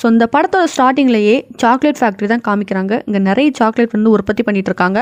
So 0.00 0.06
இந்த 0.14 0.26
படத்தோட 0.34 0.66
ஸ்டார்டிங்லேயே 0.74 1.36
சாக்லேட் 1.62 1.98
ஃபேக்ட்ரி 2.00 2.26
தான் 2.32 2.44
காமிக்கிறாங்க. 2.48 2.92
இங்கே 3.06 3.20
நிறைய 3.30 3.48
சாக்லேட் 3.60 3.96
வந்து 3.96 4.12
உற்பத்தி 4.16 4.42
பண்ணிட்டு 4.46 4.70
இருக்காங்க 4.72 5.00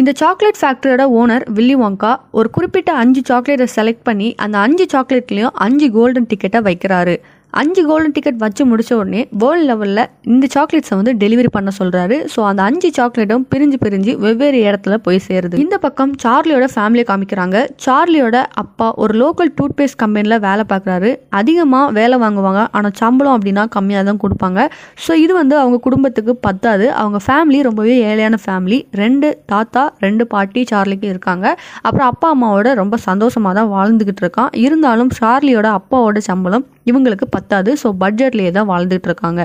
இந்த 0.00 0.10
சாக்லேட் 0.20 0.58
ஃபேக்ட்ரியோட 0.60 1.02
ஓனர் 1.18 1.44
வில்லி 1.56 1.74
வாங்கா 1.82 2.12
ஒரு 2.38 2.48
குறிப்பிட்ட 2.54 2.90
அஞ்சு 3.02 3.20
சாக்லேட்டை 3.30 3.66
செலக்ட் 3.74 4.04
பண்ணி 4.08 4.28
அந்த 4.44 4.56
அஞ்சு 4.66 4.84
சாக்லேட்லேயும் 4.92 5.54
அஞ்சு 5.66 5.88
கோல்டன் 5.96 6.28
டிக்கெட்டை 6.30 6.60
வைக்கிறாரு. 6.68 7.14
அஞ்சு 7.60 7.82
கோல்டன் 7.88 8.14
டிக்கெட் 8.16 8.40
வச்சு 8.44 8.62
முடிச்ச 8.70 8.92
உடனே 9.00 9.20
வேர்ல்டு 9.40 9.66
லெவலில் 9.70 10.02
இந்த 10.32 10.46
சாக்லேட்ஸை 10.54 10.96
வந்து 11.00 11.12
டெலிவரி 11.22 11.50
பண்ண 11.56 11.70
சொல்கிறாரு 11.78 12.16
ஸோ 12.32 12.40
அந்த 12.50 12.60
அஞ்சு 12.68 12.88
சாக்லேட்டும் 12.98 13.44
பிரிஞ்சு 13.52 13.76
பிரிஞ்சு 13.84 14.12
வெவ்வேறு 14.24 14.58
இடத்துல 14.68 14.94
போய் 15.06 15.18
சேருது. 15.26 15.56
இந்த 15.64 15.76
பக்கம் 15.84 16.12
சார்லியோட 16.24 16.66
ஃபேமிலியை 16.74 17.06
காமிக்கிறாங்க. 17.10 17.56
சார்லியோட 17.84 18.36
அப்பா 18.62 18.88
ஒரு 19.02 19.14
லோக்கல் 19.22 19.52
டூத் 19.58 19.76
பேஸ்ட் 19.80 19.98
கம்பெனியில் 20.02 20.38
வேலை 20.46 20.64
பார்க்குறாரு. 20.72 21.10
அதிகமாக 21.40 21.92
வேலை 21.98 22.18
வாங்குவாங்க. 22.24 22.62
ஆனால் 22.78 22.94
சம்பளம் 23.02 23.36
அப்படின்னா 23.36 23.64
கம்மியாக 23.76 24.04
தான் 24.10 24.20
கொடுப்பாங்க. 24.24 24.60
ஸோ 25.04 25.12
இது 25.24 25.32
வந்து 25.40 25.56
அவங்க 25.62 25.78
குடும்பத்துக்கு 25.86 26.34
பத்தாது. 26.48 26.86
அவங்க 27.02 27.20
ஃபேமிலி 27.26 27.60
ரொம்பவே 27.68 27.96
ஏழையான 28.10 28.38
ஃபேமிலி 28.46 28.80
ரெண்டு 29.02 29.30
தாத்தா 29.52 29.84
ரெண்டு 30.06 30.26
பாட்டி 30.34 30.62
சார்லிக்கு 30.72 31.08
இருக்காங்க. 31.14 31.46
அப்புறம் 31.86 32.08
அப்பா 32.12 32.28
அம்மாவோட 32.34 32.68
ரொம்ப 32.82 32.96
சந்தோஷமாக 33.08 33.54
தான் 33.60 33.72
வாழ்ந்துக்கிட்டு 33.76 34.24
இருக்கான். 34.26 34.52
இருந்தாலும் 34.64 35.12
சார்லியோட 35.20 35.68
அப்பாவோட 35.80 36.18
சம்பளம் 36.30 36.66
இவங்களுக்கு 36.86 37.26
பத்தாது. 37.36 37.70
ஸோ 37.82 37.90
பட்ஜெட்லேயே 38.02 38.52
தான் 38.58 38.68
வாழ்ந்துட்டு 38.72 39.08
இருக்காங்க 39.10 39.42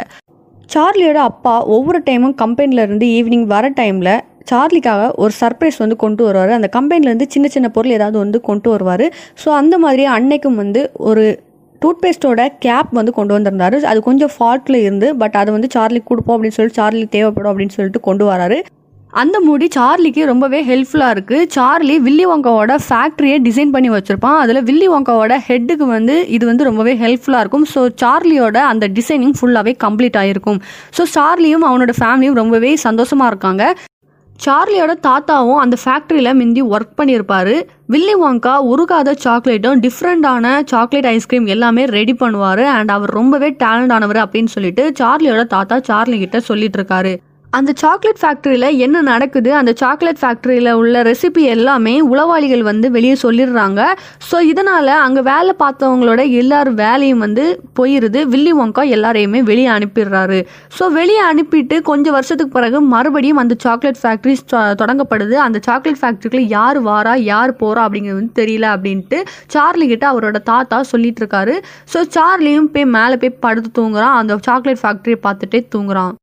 சார்லியோட 0.73 1.19
அப்பா 1.29 1.53
ஒவ்வொரு 1.75 1.99
டைமும் 2.07 2.35
கம்பெனிலேருந்து 2.41 3.05
ஈவினிங் 3.17 3.47
வர 3.53 3.67
டைமில் 3.79 4.13
சார்லிக்காக 4.51 5.01
ஒரு 5.23 5.33
சர்ப்ரைஸ் 5.41 5.77
வந்து 5.83 5.95
கொண்டு 6.03 6.21
வருவார். 6.27 6.51
அந்த 6.57 6.67
கம்பெனிலேருந்து 6.75 7.27
சின்ன 7.33 7.47
சின்ன 7.55 7.67
பொருள் 7.75 7.95
ஏதாவது 7.97 8.17
வந்து 8.23 8.39
கொண்டு 8.49 8.67
வருவார். 8.73 9.05
ஸோ 9.41 9.49
அந்த 9.59 9.75
மாதிரி 9.83 10.03
அன்னைக்கும் 10.15 10.59
வந்து 10.63 10.81
ஒரு 11.09 11.23
டூத்பேஸ்ட்டோட 11.81 12.41
கேப் 12.65 12.89
வந்து 12.99 13.11
கொண்டு 13.17 13.33
வந்திருந்தாரு. 13.35 13.77
அது 13.91 13.99
கொஞ்சம் 14.07 14.33
ஃபால்ட்டில் 14.35 14.79
இருந்து 14.85 15.09
பட் 15.21 15.37
அது 15.41 15.49
வந்து 15.55 15.69
சார்லிக்கு 15.75 16.09
கொடுப்போம் 16.11 16.35
அப்படின்னு 16.37 16.57
சொல்லிட்டு 16.57 16.81
சார்லி 16.81 17.05
தேவைப்படும் 17.15 17.51
அப்படின்னு 17.51 17.75
சொல்லிட்டு 17.77 18.01
கொண்டு 18.09 18.25
வராரு. 18.31 18.57
அந்த 19.13 19.37
மூடி 19.45 19.67
சார்லிக்கு 19.75 20.23
ரொம்பவே 20.29 20.57
ஹெல்ப்ஃபுல்லாக 20.67 21.13
இருக்குது 21.15 21.47
சார்லி 21.55 21.95
வில்லி 22.07 22.25
வாங்காவோட 22.31 22.73
ஃபேக்ட்ரியை 22.87 23.37
டிசைன் 23.45 23.71
பண்ணி 23.75 23.89
வச்சுருப்பான். 23.93 24.37
அதில் 24.41 24.59
வில்லி 24.67 24.87
வாங்காவோட 24.91 25.35
ஹெட்டுக்கு 25.47 25.85
வந்து 25.93 26.15
இது 26.35 26.43
வந்து 26.49 26.67
ரொம்பவே 26.67 26.93
ஹெல்ப்ஃபுல்லாக 27.03 27.43
இருக்கும். 27.43 27.65
ஸோ 27.73 27.81
சார்லியோட 28.01 28.57
அந்த 28.71 28.87
டிசைனிங் 28.97 29.33
ஃபுல்லாகவே 29.37 29.73
கம்ப்ளீட் 29.83 30.17
ஆகிருக்கும் 30.21 30.59
ஸோ 30.97 31.05
சார்லியும் 31.15 31.65
அவனோட 31.69 31.93
ஃபேமிலியும் 31.99 32.37
ரொம்பவே 32.41 32.71
சந்தோஷமாக 32.87 33.31
இருக்காங்க. 33.33 33.63
சார்லியோட 34.45 34.91
தாத்தாவும் 35.07 35.61
அந்த 35.63 35.75
ஃபேக்ட்ரியில் 35.83 36.37
மிந்தி 36.41 36.61
ஒர்க் 36.73 36.93
பண்ணியிருப்பார். 36.99 37.53
வில்லி 37.93 38.15
வாங்கா 38.23 38.53
உருகாத 38.73 39.15
சாக்லேட்டும் 39.25 39.81
டிஃப்ரெண்டான 39.85 40.53
சாக்லேட் 40.73 41.09
ஐஸ்கிரீம் 41.15 41.49
எல்லாமே 41.55 41.85
ரெடி 41.97 42.15
பண்ணுவார். 42.21 42.63
அண்ட் 42.75 42.93
அவர் 42.97 43.13
ரொம்பவே 43.19 43.49
டேலண்ட் 43.63 43.95
ஆனவர் 43.97 44.21
அப்படின்னு 44.25 44.53
சொல்லிட்டு 44.57 44.85
சார்லியோட 45.01 45.43
தாத்தா 45.55 45.79
சார்லி 45.89 46.19
கிட்ட 46.23 46.39
சொல்லிட்டு 46.51 46.79
இருக்காரு. 46.81 47.13
அந்த 47.57 47.71
சாக்லேட் 47.81 48.19
ஃபேக்ட்ரியில் 48.21 48.67
என்ன 48.85 48.97
நடக்குது? 49.09 49.49
அந்த 49.59 49.71
சாக்லேட் 49.79 50.19
ஃபேக்ட்ரியில் 50.21 50.69
உள்ள 50.81 50.97
ரெசிபி 51.07 51.43
எல்லாமே 51.53 51.93
உளவாளிகள் 52.11 52.63
வந்து 52.67 52.87
வெளியே 52.95 53.15
சொல்லிடுறாங்க. 53.23 53.81
ஸோ 54.29 54.37
இதனால் 54.49 54.91
அங்கே 55.05 55.21
வேலை 55.29 55.53
பார்த்தவங்களோட 55.63 56.23
எல்லார் 56.41 56.69
வேலையும் 56.81 57.23
வந்து 57.25 57.45
போயிடுது 57.79 58.21
வில்லி 58.33 58.53
ஒங்கா 58.63 58.83
எல்லாரையுமே 58.97 59.41
வெளியே 59.49 59.71
அனுப்பிடுறாரு. 59.77 60.39
ஸோ 60.77 60.91
வெளியே 60.99 61.23
அனுப்பிட்டு 61.31 61.77
கொஞ்சம் 61.89 62.17
வருஷத்துக்கு 62.17 62.55
பிறகு 62.59 62.81
மறுபடியும் 62.93 63.41
அந்த 63.43 63.57
சாக்லேட் 63.65 64.01
ஃபேக்ட்ரி 64.03 64.35
தொடங்கப்படுது. 64.83 65.35
அந்த 65.47 65.59
சாக்லேட் 65.69 66.01
ஃபேக்ட்ரிக்குள்ள 66.03 66.45
யார் 66.57 66.81
வாரா 66.91 67.15
யார் 67.31 67.57
போகிறா 67.63 67.83
அப்படிங்கிறது 67.87 68.19
வந்து 68.21 68.39
தெரியல 68.43 68.69
அப்படின்ட்டு 68.75 69.19
சார்லி 69.55 69.87
கிட்ட 69.95 70.07
அவரோட 70.13 70.39
தாத்தா 70.53 70.83
சொல்லிட்டு 70.93 71.21
இருக்காரு. 71.25 71.57
ஸோ 71.93 72.01
சார்லியும் 72.17 72.71
போய் 72.75 72.91
மேலே 72.97 73.17
போய் 73.25 73.37
படுத்து 73.45 73.71
தூங்குறான். 73.81 74.17
அந்த 74.21 74.41
சாக்லேட் 74.49 74.83
ஃபேக்ட்ரியை 74.85 75.21
பார்த்துட்டே 75.27 75.61
தூங்குறான். 75.75 76.15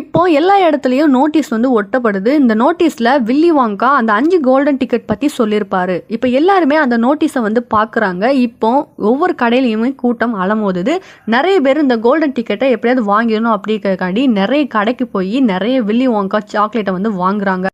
இப்போ 0.00 0.20
எல்லா 0.40 0.54
இடத்துலையும் 0.66 1.10
நோட்டீஸ் 1.16 1.50
வந்து 1.54 1.70
ஒட்டப்படுது. 1.78 2.30
இந்த 2.42 2.54
நோட்டீஸில் 2.62 3.10
வில்லி 3.28 3.50
வாங்கா 3.58 3.88
அந்த 3.98 4.10
அஞ்சு 4.18 4.38
கோல்டன் 4.46 4.78
டிக்கெட் 4.82 5.08
பற்றி 5.10 5.28
சொல்லியிருப்பாரு 5.38 5.96
இப்போ 6.16 6.28
எல்லாருமே 6.40 6.76
அந்த 6.84 6.96
நோட்டீஸை 7.04 7.40
வந்து 7.48 7.62
பார்க்குறாங்க 7.74 8.30
இப்போ 8.46 8.70
ஒவ்வொரு 9.10 9.34
கடையிலையுமே 9.42 9.90
கூட்டம் 10.02 10.36
அலமோதுது. 10.44 10.94
நிறைய 11.34 11.58
பேர் 11.66 11.84
இந்த 11.84 11.98
கோல்டன் 12.06 12.36
டிக்கெட்டை 12.38 12.70
எப்படியாவது 12.76 13.04
வாங்கிடணும் 13.12 13.56
அப்படிங்கிறக்காண்டி 13.56 14.24
நிறைய 14.40 14.64
கடைக்கு 14.76 15.06
போய் 15.16 15.36
நிறைய 15.52 15.76
வில்லி 15.90 16.08
வாங்கா 16.16 16.40
சாக்லேட்டை 16.54 16.94
வந்து 16.98 17.12
வாங்குறாங்க. 17.22 17.66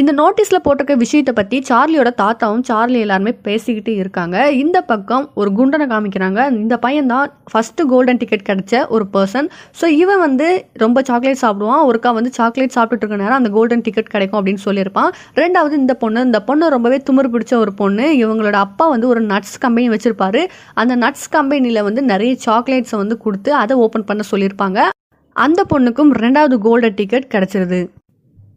இந்த 0.00 0.12
நோட்டீஸில் 0.20 0.62
போட்டிருக்க 0.62 0.94
விஷயத்தை 1.02 1.32
பற்றி 1.38 1.56
சார்லியோட 1.68 2.10
தாத்தாவும் 2.20 2.64
சார்லி 2.68 2.98
எல்லாருமே 3.04 3.32
பேசிக்கிட்டு 3.46 3.92
இருக்காங்க. 4.00 4.36
இந்த 4.62 4.78
பக்கம் 4.88 5.24
ஒரு 5.40 5.50
குண்டனை 5.58 5.86
காமிக்கிறாங்க. 5.92 6.40
இந்த 6.62 6.76
பையன் 6.84 7.10
தான் 7.12 7.28
ஃபஸ்ட்டு 7.50 7.86
கோல்டன் 7.92 8.20
டிக்கெட் 8.22 8.44
கிடைச்ச 8.48 8.80
ஒரு 8.96 9.06
பர்சன் 9.14 9.48
ஸோ 9.80 9.88
இவன் 10.02 10.20
வந்து 10.26 10.48
ரொம்ப 10.84 11.04
சாக்லேட் 11.10 11.42
சாப்பிடுவான். 11.44 11.84
ஒருக்கா 11.90 12.12
வந்து 12.18 12.32
சாக்லேட் 12.38 12.74
சாப்பிட்டுட்டு 12.78 13.06
இருக்க 13.06 13.22
நேரம் 13.22 13.38
அந்த 13.40 13.52
கோல்டன் 13.58 13.86
டிக்கெட் 13.88 14.12
கிடைக்கும் 14.16 14.40
அப்படின்னு 14.40 14.64
சொல்லியிருப்பான். 14.66 15.10
ரெண்டாவது 15.42 15.74
இந்த 15.84 15.96
பொண்ணு 16.04 16.26
இந்த 16.30 16.42
பொண்ணு 16.50 16.74
ரொம்பவே 16.76 17.00
துமுறு 17.08 17.30
பிடிச்ச 17.36 17.54
ஒரு 17.64 17.74
பொண்ணு. 17.82 18.06
இவங்களோட 18.24 18.58
அப்பா 18.66 18.86
வந்து 18.96 19.08
ஒரு 19.14 19.22
நட்ஸ் 19.32 19.56
கம்பெனி 19.66 19.88
வச்சுருப்பாரு. 19.96 20.42
அந்த 20.82 20.94
நட்ஸ் 21.06 21.28
கம்பெனியில் 21.38 21.86
வந்து 21.90 22.02
நிறைய 22.12 22.34
சாக்லேட்ஸை 22.46 22.98
வந்து 23.04 23.18
கொடுத்து 23.26 23.52
அதை 23.64 23.76
ஓப்பன் 23.86 24.08
பண்ண 24.10 24.24
சொல்லியிருப்பாங்க. 24.34 24.80
அந்த 25.46 25.60
பொண்ணுக்கும் 25.74 26.10
ரெண்டாவது 26.24 26.56
கோல்டன் 26.66 26.98
டிக்கெட் 27.02 27.34
கிடச்சிருது. 27.36 27.82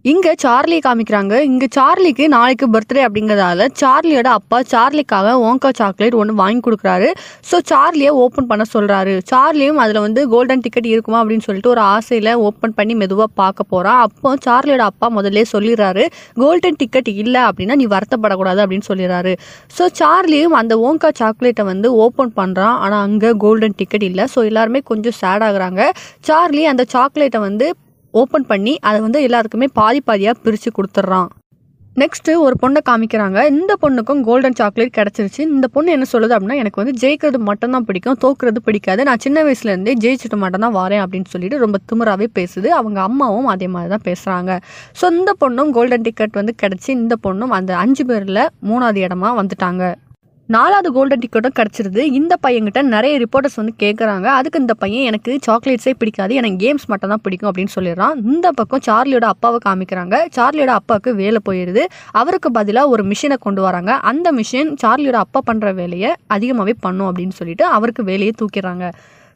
இங்கே 0.06 0.32
சார்லி 0.44 0.78
காமிக்கிறாங்க. 0.86 1.36
இங்கே 1.48 1.68
சார்லிக்கு 1.76 2.26
நாளைக்கு 2.34 2.66
பர்த்டே 2.74 3.02
அப்படிங்கிறதால 3.06 3.66
சார்லியோட 3.82 4.28
அப்பா 4.40 4.58
சார்லிக்காக 4.74 5.32
ஓங்கா 5.48 5.70
சாக்லேட் 5.80 6.16
ஒன்று 6.20 6.34
வாங்கி 6.42 6.62
கொடுக்குறாரு. 6.68 7.08
ஸோ 7.50 7.58
சார்லியை 7.72 8.12
ஓப்பன் 8.24 8.48
பண்ண 8.52 8.66
சொல்கிறாரு 8.74 9.14
சார்லியும் 9.32 9.80
அதில் 9.84 10.00
வந்து 10.06 10.22
கோல்டன் 10.34 10.64
டிக்கெட் 10.66 10.88
இருக்குமா 10.92 11.20
அப்படின்னு 11.22 11.46
சொல்லிட்டு 11.48 11.72
ஒரு 11.74 11.82
ஆசையில் 11.96 12.32
ஓப்பன் 12.50 12.76
பண்ணி 12.78 12.96
மெதுவாக 13.02 13.30
பார்க்க 13.42 13.66
போகிறான் 13.74 14.00
அப்போ 14.06 14.36
சார்லியோட 14.46 14.86
அப்பா 14.92 15.10
முதல்ல 15.18 15.44
சொல்லிடுறாரு 15.54 16.06
கோல்டன் 16.44 16.80
டிக்கெட் 16.84 17.10
இல்லை 17.24 17.42
அப்படின்னா 17.50 17.78
நீ 17.82 17.88
வருத்தப்படக்கூடாது 17.96 18.62
அப்படின்னு 18.66 18.90
சொல்லிடுறாரு. 18.92 19.34
ஸோ 19.78 19.86
சார்லியும் 20.02 20.56
அந்த 20.62 20.76
ஓங்கா 20.90 21.12
சாக்லேட்டை 21.22 21.66
வந்து 21.72 21.90
ஓப்பன் 22.06 22.34
பண்ணுறான் 22.40 22.78
ஆனால் 22.86 23.04
அங்கே 23.10 23.32
கோல்டன் 23.46 23.78
டிக்கெட் 23.82 24.08
இல்லை. 24.12 24.28
ஸோ 24.36 24.40
எல்லாருமே 24.52 24.82
கொஞ்சம் 24.94 25.18
சேட் 25.24 25.46
ஆகுறாங்க. 25.50 25.82
சார்லி 26.30 26.66
அந்த 26.74 26.86
சாக்லேட்டை 26.96 27.42
வந்து 27.48 27.68
ஓப்பன் 28.14 28.46
பண்ணி 28.46 28.76
அதை 28.80 29.00
வந்து 29.00 29.22
எல்லாருக்குமே 29.22 29.68
பாதி 29.74 30.02
பாதியாக 30.06 30.42
பிரித்து 30.44 30.72
கொடுத்துட்றான். 30.78 31.30
நெக்ஸ்ட்டு 32.02 32.32
ஒரு 32.46 32.56
பொண்ணை 32.62 32.80
காமிக்கிறாங்க. 32.90 33.38
இந்த 33.52 33.78
பொண்ணுக்கும் 33.84 34.20
கோல்டன் 34.28 34.58
சாக்லேட் 34.60 34.94
கிடச்சிருச்சு. 34.98 35.40
இந்த 35.40 35.68
பொண்ணு 35.68 35.92
என்ன 35.92 36.06
சொல்லுது 36.12 36.34
அப்படின்னா 36.36 36.58
எனக்கு 36.64 36.82
வந்து 36.82 36.94
ஜெயிக்கிறது 37.04 37.40
மட்டும்தான் 37.50 37.86
பிடிக்கும். 37.88 38.20
தோக்குறது 38.24 38.62
பிடிக்காது. 38.68 39.04
நான் 39.10 39.24
சின்ன 39.26 39.44
வயசுலேருந்தே 39.44 39.96
ஜெயிச்சுட்டு 40.04 40.38
மட்டும்தான் 40.44 40.76
வரேன் 40.80 41.04
அப்படின்னு 41.04 41.32
சொல்லிட்டு 41.34 41.58
ரொம்ப 41.58 41.78
திமிராகவே 41.92 42.28
பேசுது. 42.40 42.68
அவங்க 42.80 43.02
அம்மாவும் 43.02 43.46
அதே 43.46 43.68
மாதிரி 43.68 43.92
தான் 43.96 44.06
பேசுகிறாங்க 44.10 44.60
ஸோ 45.02 45.12
இந்த 45.12 45.34
பொண்ணும் 45.44 45.72
கோல்டன் 45.78 46.02
டிக்கெட் 46.02 46.40
வந்து 46.42 46.56
கிடச்சி 46.64 46.90
இந்த 46.90 47.16
பொண்ணும் 47.28 47.56
அந்த 47.60 47.76
அஞ்சு 47.76 48.06
பேரில் 48.06 48.44
மூணாவது 48.70 49.02
இடமா 49.08 49.32
வந்துட்டாங்க. 49.42 49.94
நாலாவது 50.56 50.90
கோல்டன் 50.96 51.22
டிக்கெட்டும் 51.24 51.56
கிடச்சிருது. 51.60 52.02
இந்த 52.20 52.34
பையன்கிட்ட 52.44 52.82
நிறைய 52.82 53.14
ரிப்போர்ட்டர்ஸ் 53.24 53.58
வந்து 53.60 53.74
கேட்குறாங்க 53.84 54.28
அதுக்கு 54.40 54.60
இந்த 54.60 54.74
பையன் 54.74 55.08
எனக்கு 55.10 55.32
சாக்லேட்ஸே 55.48 55.94
பிடிக்காது 55.98 56.36
எனக்கு 56.36 56.58
கேம்ஸ் 56.66 56.86
மட்டும் 56.92 57.12
தான் 57.14 57.24
பிடிக்கும் 57.26 57.50
அப்படின்னு 57.52 57.74
சொல்லிடுறான். 57.76 58.16
இந்த 58.34 58.52
பக்கம் 58.52 58.84
சார்லியோட 58.88 59.26
அப்பாவை 59.34 59.60
காமிக்கிறாங்க. 59.66 60.16
சார்லியோட 60.38 60.74
அப்பாவுக்கு 60.80 61.14
வேலை 61.16 61.42
போயிடுது 61.50 61.84
அவருக்கு 62.22 62.52
பதிலாக 62.52 62.94
ஒரு 62.96 63.06
மிஷினை 63.12 63.40
கொண்டு 63.48 63.62
வராங்க. 63.62 63.94
அந்த 64.12 64.34
மிஷின் 64.40 64.72
சார்லியோட 64.86 65.20
அப்பா 65.26 65.42
பண்ணுற 65.52 65.74
வேலையை 65.82 66.12
அதிகமாகவே 66.28 66.76
பண்ணும் 66.88 67.10
அப்படின்னு 67.12 67.38
சொல்லிட்டு 67.42 67.66
அவருக்கு 67.66 68.04
வேலையை 68.04 68.34
தூக்கிடுறாங்க. 68.42 68.88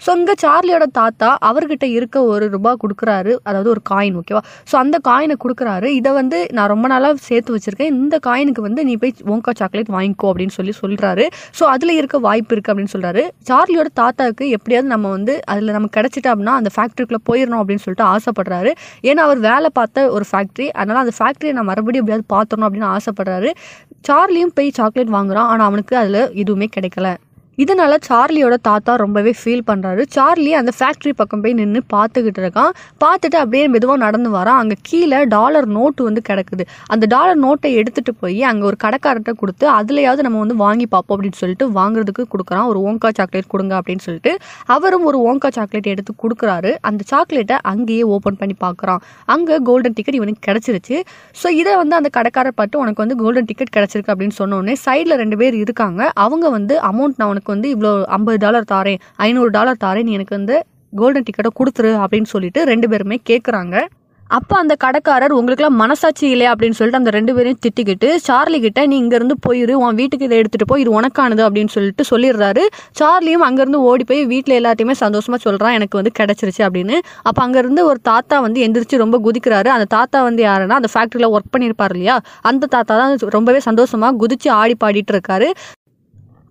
ஸோ 0.06 0.10
இங்கே 0.20 0.36
சார்லியோட 0.44 0.86
தாத்தா 1.00 1.30
அவர்கிட்ட 1.50 1.86
இருக்க 1.98 2.18
ஒரு 2.34 2.46
ரூபா 2.56 2.72
கொடுக்குறாரு. 2.84 3.34
அதாவது 3.48 3.70
ஒரு 3.74 3.82
காயின் 3.92 4.16
ஓகேவா 4.22 4.42
ஸோ 4.72 4.76
அந்த 4.84 5.00
காயினை 5.10 5.38
கொடுக்குறாரு. 5.44 5.88
இதை 6.00 6.14
வந்து 6.20 6.40
நான் 6.58 6.72
ரொம்ப 6.74 6.86
நாளாக 6.94 7.22
சேர்த்து 7.30 7.56
வச்சுருக்கேன். 7.56 7.92
இந்த 8.02 8.16
காயினுக்கு 8.28 8.62
வந்து 8.68 8.84
நீ 8.90 8.96
போய் 9.04 9.14
ஓங்கா 9.36 9.54
சாக்லேட் 9.62 9.94
வாங்கிக்கோ 9.98 10.30
அப்படின்னு 10.32 10.56
சொல்லி 10.60 10.76
சொல்கிறாரு 10.82 11.26
ஸோ 11.60 11.64
அதில் 11.76 11.94
இருக்க 12.00 12.20
வாய்ப்பு 12.28 12.54
இருக்குது 12.56 12.74
அப்படின்னு 12.74 12.94
சொல்கிறாரு 12.96 13.24
சார்லியோட 13.50 13.90
தாத்தாவுக்கு 14.02 14.46
எப்படியாவது 14.58 14.94
நம்ம 14.96 15.10
வந்து 15.18 15.36
அதில் 15.52 15.76
நம்ம 15.78 15.90
கிடச்சிட்டா 15.98 16.32
அப்படின்னா 16.34 16.58
அந்த 16.62 16.72
ஃபேக்ட்ரிக்குள்ளே 16.76 17.22
போயிடணும் 17.32 17.62
அப்படின்னு 17.62 17.84
சொல்லிட்டு 17.86 18.08
ஆசைப்படுறாரு. 18.14 18.74
ஏன்னா 19.10 19.24
அவர் 19.28 19.42
வேலை 19.50 19.72
பார்த்த 19.80 20.08
ஒரு 20.18 20.28
ஃபேக்ட்ரி 20.32 20.70
அதனால் 20.80 21.04
அந்த 21.06 21.16
ஃபேக்ட்ரியை 21.20 21.56
நான் 21.58 21.70
மறுபடியும் 21.72 22.06
எப்படியாவது 22.06 22.32
பார்த்துடணும் 22.36 22.68
அப்படின்னு 22.70 22.94
ஆசைப்படுறாரு. 22.98 23.52
சார்லியும் 24.10 24.56
போய் 24.60 24.78
சாக்லேட் 24.80 25.18
வாங்குறான். 25.18 25.50
ஆனால் 25.54 25.70
அவனுக்கு 25.72 25.96
அதில் 26.04 26.24
எதுவுமே 26.44 26.70
கிடைக்கல. 26.78 27.10
இதனால் 27.58 27.96
சார்லியோட 28.08 28.56
தாத்தா 28.68 28.92
ரொம்பவே 29.02 29.32
ஃபீல் 29.40 29.64
பண்ணுறாரு 29.70 30.02
சார்லி 30.16 30.52
அந்த 30.60 30.72
ஃபேக்ட்ரி 30.78 31.12
பக்கம் 31.20 31.42
போய் 31.44 31.56
நின்று 31.60 31.80
பார்த்துக்கிட்டு 31.94 32.42
இருக்கான். 32.44 32.72
பார்த்துட்டு 33.04 33.38
அப்படியே 33.42 33.64
மெதுவாக 33.74 34.00
நடந்து 34.04 34.30
வரான் 34.36 34.60
அங்கே 34.62 34.78
கீழே 34.90 35.20
டாலர் 35.34 35.68
நோட்டு 35.78 36.02
வந்து 36.08 36.22
கிடக்குது. 36.30 36.64
அந்த 36.94 37.06
டாலர் 37.14 37.40
நோட்டை 37.46 37.72
எடுத்துகிட்டு 37.82 38.14
போய் 38.22 38.42
அங்கே 38.52 38.66
ஒரு 38.70 38.78
கடைக்காரர்கிட்ட 38.86 39.34
கொடுத்து 39.42 39.68
அதுலையாவது 39.78 40.26
நம்ம 40.28 40.40
வந்து 40.44 40.58
வாங்கி 40.64 40.88
பார்ப்போம் 40.94 41.16
அப்படின்னு 41.18 41.40
சொல்லிட்டு 41.42 41.68
வாங்குறதுக்கு 41.80 42.26
கொடுக்குறான். 42.34 42.68
ஒரு 42.72 42.80
ஓங்கா 42.92 43.12
சாக்லேட் 43.20 43.52
கொடுங்க 43.56 43.76
அப்படின்னு 43.80 44.06
சொல்லிட்டு 44.08 44.34
அவரும் 44.78 45.06
ஒரு 45.12 45.20
ஓங்கா 45.32 45.52
சாக்லேட் 45.58 45.92
எடுத்து 45.94 46.16
கொடுக்குறாரு. 46.24 46.74
அந்த 46.92 47.02
சாக்லேட்டை 47.12 47.60
அங்கேயே 47.74 48.06
ஓப்பன் 48.18 48.40
பண்ணி 48.42 48.58
பார்க்குறான். 48.66 49.04
அங்கே 49.36 49.58
கோல்டன் 49.70 49.98
டிக்கெட் 50.00 50.20
இவனுக்கு 50.22 50.44
கிடச்சிருச்சு. 50.50 50.98
ஸோ 51.42 51.50
இதை 51.62 51.76
வந்து 51.84 51.98
அந்த 52.00 52.12
கடைக்காரர் 52.20 52.58
பார்த்து 52.62 52.82
உனக்கு 52.86 53.04
வந்து 53.06 53.20
கோல்டன் 53.24 53.50
டிக்கெட் 53.52 53.76
கிடச்சிருக்கு 53.78 54.14
அப்படின்னு 54.16 54.40
சொன்னோடனே 54.42 54.78
சைடில் 54.88 55.20
ரெண்டு 55.24 55.40
பேர் 55.44 55.62
இருக்காங்க. 55.64 56.02
அவங்க 56.26 56.46
வந்து 56.58 56.74
அமௌண்ட் 56.92 57.20
நான் 57.20 57.30
உனக்கு 57.42 57.56
வந்து 57.56 57.70
இவ்வளோ 57.76 57.92
ஐம்பது 58.18 58.38
டாலர் 58.38 58.72
தாரேன் 58.72 59.02
ஐநூறு 59.28 59.50
டாலர் 59.50 59.84
தாரேன் 59.84 60.08
நீ 60.10 60.14
எனக்கு 60.18 60.38
வந்து 60.40 60.56
கோல்டன் 60.94 61.26
டிக்கெட்டை 61.28 61.52
கொடுத்துரு 61.60 61.92
அப்படின்னு 62.04 62.30
சொல்லிட்டு 62.36 62.62
ரெண்டு 62.72 62.88
பேருமே 62.92 63.18
கேட்குறாங்க 63.30 63.76
அப்போ 64.30 64.56
அந்த 64.58 64.74
கடைக்காரர் 64.84 65.34
உங்களுக்குலாம் 65.38 65.80
மனசாட்சி 65.82 66.26
இல்லையா? 66.34 66.52
அப்படின்னு 66.54 66.78
சொல்லிட்டு 66.78 67.00
அந்த 67.00 67.12
ரெண்டு 67.16 67.32
பேரையும் 67.36 67.60
திட்டிக்கிட்டு 67.64 68.10
சார்லி 68.28 68.58
கிட்ட 68.66 68.86
நீ 68.92 68.96
இங்கேருந்து 69.02 69.36
போயிரு 69.48 69.74
உன் 69.82 69.98
வீட்டுக்கு 70.00 70.28
இதை 70.28 70.38
எடுத்துகிட்டு 70.42 70.70
போய் 70.70 70.82
இது 70.84 70.92
உனக்கானது 71.00 71.42
அப்படின்னு 71.48 71.74
சொல்லிட்டு 71.76 72.04
சொல்லிடுறாரு. 72.12 72.64
சார்லியும் 73.00 73.44
அங்கேருந்து 73.48 73.82
ஓடி 73.90 74.04
போய் 74.04 74.22
வீட்டில் 74.26 74.56
எல்லாத்தையுமே 74.60 74.96
சந்தோஷமாக 75.02 75.42
சொல்கிறான் 75.48 75.76
எனக்கு 75.80 76.00
வந்து 76.00 76.14
கிடச்சிருச்சு 76.20 76.64
அப்படின்னு. 76.68 76.98
அப்போ 77.24 77.42
அங்கேருந்து 77.48 77.84
ஒரு 77.84 78.00
தாத்தா 78.12 78.40
வந்து 78.40 78.62
எந்திரிச்சு 78.68 79.04
ரொம்ப 79.04 79.20
குதிக்கிறாரு. 79.28 79.72
அந்த 79.76 79.90
தாத்தா 79.98 80.22
வந்து 80.30 80.44
யாருன்னா 80.50 80.78
அந்த 80.82 80.92
ஃபேக்ட்ரியில் 80.94 81.32
ஒர்க் 81.36 81.54
பண்ணியிருப்பார் 81.56 81.96
இல்லையா? 81.98 82.18
அந்த 82.42 82.70
தாத்தா 82.78 82.96
தான் 83.04 83.18
ரொம்பவே 83.38 83.62
சந்தோஷமாக 83.70 84.20
குதிச்சு 84.24 84.52
ஆடி 84.62 84.78
பாடிட்டு 84.86 85.14
இருக்காரு. 85.18 85.50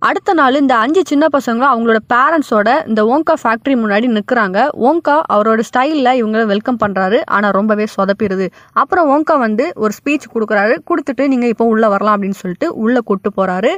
அடுத்த 0.02 0.32
நாள் 0.32 0.58
இந்த 0.61 0.75
அஞ்சு 0.76 1.00
சின்ன 1.08 1.25
பசங்களும் 1.32 1.70
அவங்களோட 1.70 1.99
பேரண்ட்ஸோட 2.12 2.69
இந்த 2.88 3.00
ஓங்கா 3.14 3.35
ஃபேக்ட்ரி 3.43 3.75
முன்னாடி 3.81 4.06
நிற்கிறாங்க 4.17 4.58
ஓங்கா 4.88 5.17
அவரோட 5.35 5.61
ஸ்டைலில் 5.69 6.11
இவங்கள 6.20 6.43
வெல்கம் 6.47 6.79
பண்ணுறாரு 6.85 7.19
ஆனால் 7.26 7.55
ரொம்பவே 7.58 7.87
சொதப்பிடுது. 7.97 8.47
அப்புறம் 8.73 9.08
ஓங்கா 9.14 9.38
வந்து 9.38 9.64
ஒரு 9.75 9.93
ஸ்பீச் 9.99 10.26
கொடுக்குறாரு. 10.35 10.76
கொடுத்துட்டு 10.91 11.26
நீங்கள் 11.29 11.49
இப்போ 11.49 11.64
உள்ளே 11.64 11.88
வரலாம் 11.88 12.17
அப்படின்னு 12.17 12.41
சொல்லிட்டு 12.43 12.69
உள்ளே 12.85 13.02
கூட்டு 13.11 13.31
போகிறாரு 13.37 13.73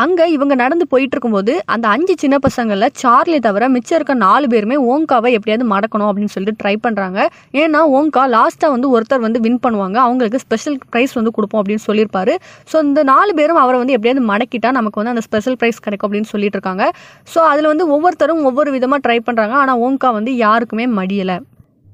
அங்கே 0.00 0.24
இவங்க 0.34 0.54
நடந்து 0.60 0.84
போயிட்டு 0.92 1.14
இருக்கும்போது 1.14 1.52
அந்த 1.74 1.86
அஞ்சு 1.94 2.14
சின்ன 2.22 2.36
பசங்களில் 2.44 2.92
சார்லி 3.00 3.38
தவிர 3.46 3.64
மிச்சம் 3.74 3.96
இருக்க 3.98 4.14
நாலு 4.22 4.46
பேருமே 4.52 4.76
ஓங்காவை 4.92 5.30
எப்படியாவது 5.38 5.64
மடக்கணும் 5.72 6.08
அப்படின்னு 6.10 6.32
சொல்லிட்டு 6.34 6.60
ட்ரை 6.62 6.72
பண்ணுறாங்க 6.86 7.18
ஏன்னா 7.62 7.80
ஓங்கா 7.98 8.22
லாஸ்ட்டாக 8.36 8.74
வந்து 8.76 8.90
ஒருத்தர் 8.94 9.24
வந்து 9.26 9.42
வின் 9.46 9.60
பண்ணுவாங்க. 9.66 9.98
அவங்களுக்கு 10.06 10.42
ஸ்பெஷல் 10.44 10.78
ப்ரைஸ் 10.92 11.14
வந்து 11.18 11.34
கொடுப்போம் 11.36 11.62
அப்படின்னு 11.62 11.84
சொல்லியிருப்பாரு. 11.88 12.34
ஸோ 12.72 12.78
இந்த 12.88 13.02
நாலு 13.12 13.34
பேரும் 13.40 13.62
அவரை 13.64 13.78
வந்து 13.84 13.96
எப்படியாவது 13.98 14.24
மடக்கிட்டா 14.32 14.72
நமக்கு 14.80 15.00
வந்து 15.02 15.14
அந்த 15.14 15.24
ஸ்பெஷல் 15.28 15.60
ப்ரைஸ் 15.62 15.84
கிடைக்கும் 15.86 16.08
அப்படின்னு 16.08 16.32
சொல்லிட்டு 16.34 16.58
இருக்காங்க 16.58 16.84
ஸோ 17.34 17.40
அதில் 17.52 17.72
வந்து 17.72 17.86
ஒவ்வொருத்தரும் 17.96 18.44
ஒவ்வொரு 18.50 18.72
விதமாக 18.78 19.02
ட்ரை 19.06 19.20
பண்ணுறாங்க 19.28 19.56
ஆனால் 19.62 19.80
ஓங்கா 19.88 20.10
வந்து 20.20 20.34
யாருக்குமே 20.44 20.86
மடியலை. 21.00 21.38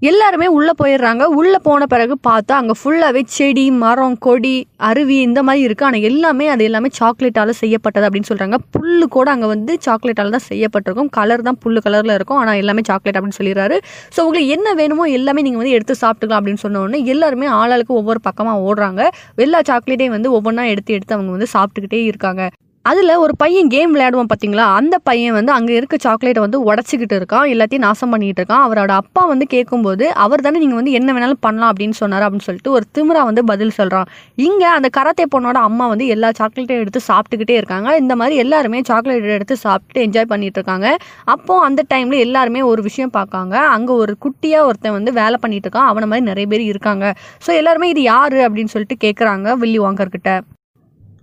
எல்லாருமே 0.03 0.47
உள்ளே 0.57 0.73
போயிடுறாங்க. 0.81 1.23
உள்ளே 1.39 1.59
போன 1.65 1.87
பிறகு 1.93 2.15
பார்த்தா 2.27 2.55
அங்கே 2.61 2.75
ஃபுல்லாகவே 2.81 3.23
செடி 3.37 3.65
மரம் 3.83 4.15
கொடி 4.27 4.53
அருவி 4.89 5.17
இந்த 5.29 5.41
மாதிரி 5.47 5.63
இருக்குது 5.67 5.87
ஆனால் 5.89 6.05
எல்லாமே 6.11 6.47
அது 6.53 6.63
எல்லாமே 6.69 6.89
சாக்லேட்டால் 6.99 7.53
செய்யப்பட்டது 7.63 8.07
அப்படின்னு 8.09 8.29
சொல்கிறாங்க 8.31 8.59
புல்லு 8.75 9.07
கூட 9.17 9.29
அங்கே 9.35 9.49
வந்து 9.55 9.75
சாக்லேட்டால் 9.87 10.35
தான் 10.37 10.47
செய்யப்பட்டிருக்கும். 10.51 11.11
கலர் 11.19 11.45
தான் 11.49 11.59
புல் 11.65 11.83
கலரில் 11.87 12.15
இருக்கும். 12.19 12.39
ஆனால் 12.43 12.61
எல்லாமே 12.63 12.85
சாக்லேட் 12.91 13.19
அப்படின்னு 13.21 13.41
சொல்லிடுறாரு. 13.41 13.79
ஸோ 14.15 14.21
உங்களுக்கு 14.27 14.55
என்ன 14.59 14.77
வேணுமோ 14.83 15.07
எல்லாமே 15.19 15.45
நீங்கள் 15.49 15.63
வந்து 15.63 15.75
எடுத்து 15.79 15.97
சாப்பிட்டுக்கலாம் 16.05 16.43
அப்படின்னு 16.43 16.65
சொன்ன 16.67 16.85
உடனே 16.85 17.03
எல்லாருமே 17.17 17.49
ஆளாளுக்கு 17.59 17.99
ஒவ்வொரு 18.01 18.23
பக்கமாக 18.29 18.65
ஓடுறாங்க. 18.69 19.03
எல்லா 19.49 19.61
சாக்லேட்டையும் 19.73 20.17
வந்து 20.19 20.33
ஒவ்வொன்றா 20.39 20.67
எடுத்து 20.75 20.97
எடுத்து 20.99 21.19
அவங்க 21.19 21.33
வந்து 21.39 21.51
சாப்பிட்டுக்கிட்டே 21.57 22.03
இருக்காங்க. 22.13 22.45
அதில் 22.85 23.13
ஒரு 23.23 23.33
பையன் 23.41 23.71
கேம் 23.73 23.93
விளையாடுவான் 23.95 24.29
பார்த்தீங்களா 24.31 24.65
அந்த 24.77 24.97
பையன் 25.09 25.35
வந்து 25.37 25.53
அங்கே 25.53 25.73
இருக்க 25.79 25.97
சாக்லேட்டை 26.05 26.43
வந்து 26.45 26.59
உடச்சிக்கிட்டு 26.69 27.17
இருக்கான் 27.21 27.47
எல்லாத்தையும் 27.55 27.85
நாசம் 27.87 28.13
பண்ணிகிட்டு 28.13 28.41
இருக்கான். 28.41 28.63
அவரோட 28.67 28.93
அப்பா 29.03 29.23
வந்து 29.33 29.47
கேட்கும்போது 29.55 30.05
அவர் 30.25 30.45
தானே 30.47 30.59
நீங்கள் 30.63 30.79
வந்து 30.81 30.93
என்ன 30.99 31.13
வேணாலும் 31.17 31.41
பண்ணலாம் 31.47 31.71
அப்படின்னு 31.73 31.97
சொன்னார் 32.01 32.25
அப்படின்னு 32.27 32.47
சொல்லிட்டு 32.49 32.73
ஒரு 32.77 32.85
திமிரா 32.97 33.23
வந்து 33.31 33.45
பதில் 33.51 33.75
சொல்கிறான் 33.79 34.09
இங்கே 34.47 34.69
அந்த 34.77 34.91
கராத்தே 34.97 35.27
பொண்ணோட 35.35 35.61
அம்மா 35.69 35.87
வந்து 35.93 36.07
எல்லா 36.17 36.31
சாக்லேட்டையும் 36.41 36.85
எடுத்து 36.85 37.03
சாப்பிட்டுக்கிட்டே 37.11 37.57
இருக்காங்க. 37.61 37.89
இந்த 38.03 38.17
மாதிரி 38.17 38.37
எல்லாருமே 38.45 38.81
சாக்லேட் 38.91 39.31
எடுத்து 39.39 39.57
சாப்பிட்டு 39.67 40.05
என்ஜாய் 40.07 40.31
பண்ணிட்டு 40.35 40.61
இருக்காங்க. 40.61 40.89
அப்போ 41.35 41.57
அந்த 41.69 41.85
டைமில் 41.95 42.25
எல்லாருமே 42.27 42.63
ஒரு 42.73 42.83
விஷயம் 42.83 43.17
பார்க்காங்க. 43.19 43.57
அங்கே 43.77 43.95
ஒரு 44.03 44.15
குட்டியாக 44.27 44.69
ஒருத்தன் 44.71 44.97
வந்து 44.99 45.13
வேலை 45.23 45.39
பண்ணிட்டு 45.41 45.69
இருக்கான். 45.69 45.91
அவனை 45.93 46.09
மாதிரி 46.13 46.27
நிறைய 46.33 46.47
பேர் 46.55 46.71
இருக்காங்க. 46.73 47.15
ஸோ 47.47 47.53
எல்லாருமே 47.63 47.89
இது 47.95 48.05
யார்? 48.13 48.39
அப்படின்னு 48.47 48.75
சொல்லிட்டு 48.77 49.03
கேட்குறாங்க 49.07 49.59
வில்லி 49.65 49.81
வாங்கர்கிட்ட 49.87 50.31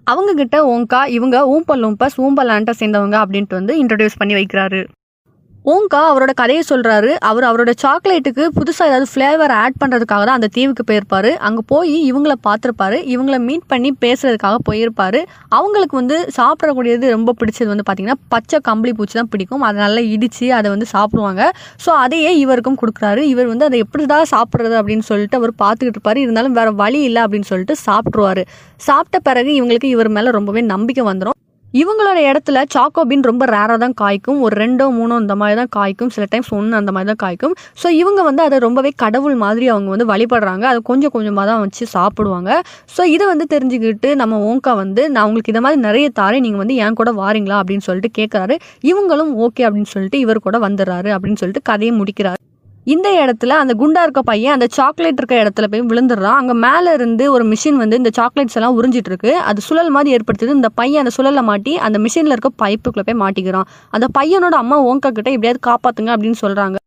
அவங்க 0.06 0.34
கிட்ட 0.34 0.58
ஓங்கா 0.66 1.08
இவங்க 1.08 1.38
ஊம்பல் 1.54 1.84
ஊம்பஸ் 1.88 2.18
ஊம்பலான்ட்ட 2.18 2.74
சேர்ந்தவங்க 2.80 3.18
அப்படின்ட்டு 3.24 3.60
வந்து 3.60 3.74
இன்ட்ரடியூஸ் 3.84 4.18
பண்ணி 4.18 4.34
வைக்கிறாரு. 4.34 4.82
ஓங்கா 5.74 6.00
அவரோட 6.10 6.32
கதையை 6.40 6.64
சொல்றாரு. 6.70 7.12
அவர் 7.28 7.46
அவரோட 7.48 7.72
சாக்லேட்டுக்கு 7.84 8.44
புதுசாக 8.58 8.90
ஏதாவது 8.90 9.08
ஃப்ளேவர் 9.12 9.54
ஆட் 9.62 9.78
பண்ணுறதுக்காக 9.82 10.24
தான் 10.28 10.38
அந்த 10.40 10.50
தீவுக்கு 10.58 10.84
போயிருப்பாரு. 10.90 11.32
அங்கே 11.48 11.62
போய் 11.72 11.94
இவங்கள 12.10 12.34
பார்த்துருப்பாரு. 12.48 12.98
இவங்கள 13.14 13.38
மீட் 13.48 13.66
பண்ணி 13.72 13.90
பேசுறதுக்காக 14.04 14.58
போயிருப்பாரு. 14.70 15.20
அவங்களுக்கு 15.60 15.96
வந்து 16.02 16.18
சாப்பிடக்கூடியது 16.38 17.06
ரொம்ப 17.16 17.34
பிடிச்சது 17.40 17.70
வந்து 17.74 17.86
பார்த்திங்கன்னா 17.88 18.20
பச்சை 18.34 18.60
கம்பளி 18.70 18.94
பூச்சி 19.00 19.18
தான் 19.20 19.32
பிடிக்கும். 19.36 19.64
அதை 19.70 19.80
நல்லா 19.86 20.04
இடித்து 20.16 20.50
அதை 20.60 20.70
வந்து 20.76 20.90
சாப்பிடுவாங்க. 20.96 21.48
ஸோ 21.86 21.92
அதையே 22.04 22.34
இவருக்கும் 22.44 22.80
கொடுக்குறாரு. 22.84 23.24
இவர் 23.34 23.50
வந்து 23.54 23.68
அதை 23.70 23.80
எப்படி 23.86 24.06
தான் 24.14 24.32
சாப்பிட்றது 24.36 24.78
அப்படின்னு 24.82 25.08
சொல்லிட்டு 25.12 25.40
அவர் 25.42 25.54
பார்த்துக்கிட்டு 25.64 26.00
இருப்பாரு. 26.00 26.22
இருந்தாலும் 26.28 26.58
வேற 26.60 26.72
வழி 26.84 27.02
இல்லை 27.10 27.24
அப்படின்னு 27.26 27.50
சொல்லிட்டு 27.54 27.78
சாப்பிட்ருவாரு 27.88 28.46
சாப்பிட்ட 28.90 29.20
பிறகு 29.30 29.52
இவங்களுக்கு 29.62 29.90
இவர் 29.96 30.12
மேலே 30.18 30.32
ரொம்பவே 30.40 30.64
நம்பிக்கை 30.74 31.06
வந்துடும் 31.12 31.40
இவங்களோட 31.82 32.20
இடத்துல 32.30 32.58
சாக்கோபின் 32.74 33.24
ரொம்ப 33.30 33.44
ரேராக 33.54 33.78
தான் 33.84 33.96
காய்க்கும். 34.02 34.40
ஒரு 34.46 34.56
ரெண்டோ 34.62 34.86
மூணோ 34.98 35.16
இந்த 35.24 35.36
மாதிரி 35.42 35.56
தான் 35.62 35.72
காய்க்கும். 35.78 36.12
சில 36.16 36.26
டைம்ஸ் 36.34 36.52
ஒன்று 36.58 36.80
அந்த 36.80 36.92
மாதிரி 36.96 37.10
தான் 37.12 37.22
காய்க்கும். 37.24 37.56
ஸோ 37.82 37.88
இவங்க 38.02 38.22
வந்து 38.30 38.42
அதை 38.48 38.60
ரொம்பவே 38.68 38.92
கடவுள் 39.04 39.36
மாதிரி 39.44 39.68
அவங்க 39.74 39.90
வந்து 39.96 40.08
வழிபடுறாங்க. 40.14 40.66
அதை 40.72 40.82
கொஞ்சம் 40.92 41.14
கொஞ்சமாக 41.16 41.46
தான் 41.52 41.62
வச்சு 41.66 41.86
சாப்பிடுவாங்க. 41.96 42.62
ஸோ 42.96 43.04
இதை 43.16 43.28
வந்து 43.34 43.48
தெரிஞ்சுக்கிட்டு 43.56 44.12
நம்ம 44.24 44.42
ஓங்கா 44.52 44.76
வந்து 44.84 45.04
நான் 45.16 45.26
உங்களுக்கு 45.30 45.54
இதை 45.56 45.64
மாதிரி 45.68 45.82
நிறைய 45.90 46.08
தாரேன். 46.22 46.46
நீங்கள் 46.48 46.64
வந்து 46.64 46.80
என் 46.86 47.00
கூட 47.02 47.14
வாரீங்களா 47.22 47.60
அப்படின்னு 47.64 47.88
சொல்லிட்டு 47.90 48.16
கேட்குறாரு 48.22 48.58
இவங்களும் 48.92 49.34
ஓகே 49.48 49.68
அப்படின்னு 49.70 49.94
சொல்லிட்டு 49.98 50.24
இவர் 50.26 50.46
கூட 50.50 50.60
வந்துடுறாரு 50.68 51.12
அப்படின்னு 51.18 51.42
சொல்லிட்டு 51.44 51.70
கதையை 51.72 51.94
முடிக்கிறாரு. 52.02 52.42
இந்த 52.94 53.10
இடத்துல 53.22 53.54
அந்த 53.62 53.74
குண்டா 53.82 54.02
இருக்க 54.06 54.22
பையன் 54.30 54.56
அந்த 54.56 54.68
சாக்லேட் 54.78 55.20
இருக்க 55.22 55.36
இடத்துல 55.44 55.68
போய் 55.72 55.86
விழுந்துடுறான். 55.92 56.38
அங்கே 56.42 56.56
மேலே 56.66 56.90
இருந்து 56.98 57.24
ஒரு 57.36 57.46
மிஷின் 57.52 57.80
வந்து 57.84 58.00
இந்த 58.02 58.12
சாக்லேட்ஸ் 58.20 58.58
எல்லாம் 58.60 58.76
உறிஞ்சிட்டு 58.80 59.12
இருக்கு 59.12 59.32
அது 59.50 59.62
சுழல் 59.68 59.92
மாதிரி 59.96 60.16
ஏற்படுத்துது. 60.18 60.58
இந்த 60.60 60.70
பையன் 60.80 61.02
அந்த 61.04 61.14
சுழலை 61.18 61.44
மாட்டி 61.50 61.74
அந்த 61.88 62.00
மிஷினில் 62.06 62.36
இருக்க 62.36 62.52
பைப்புக்குள்ளே 62.64 63.06
போய் 63.08 63.22
மாட்டிக்கிறான். 63.24 63.70
அந்த 63.98 64.08
பையனோட 64.18 64.58
அம்மா 64.64 64.78
ஓங்கா 64.90 65.12
கிட்ட 65.18 65.30
எப்படியாவது 65.38 65.62
காப்பாத்துங்க 65.70 66.14
அப்படின்னு 66.16 66.40
சொல்கிறாங்க 66.46 66.78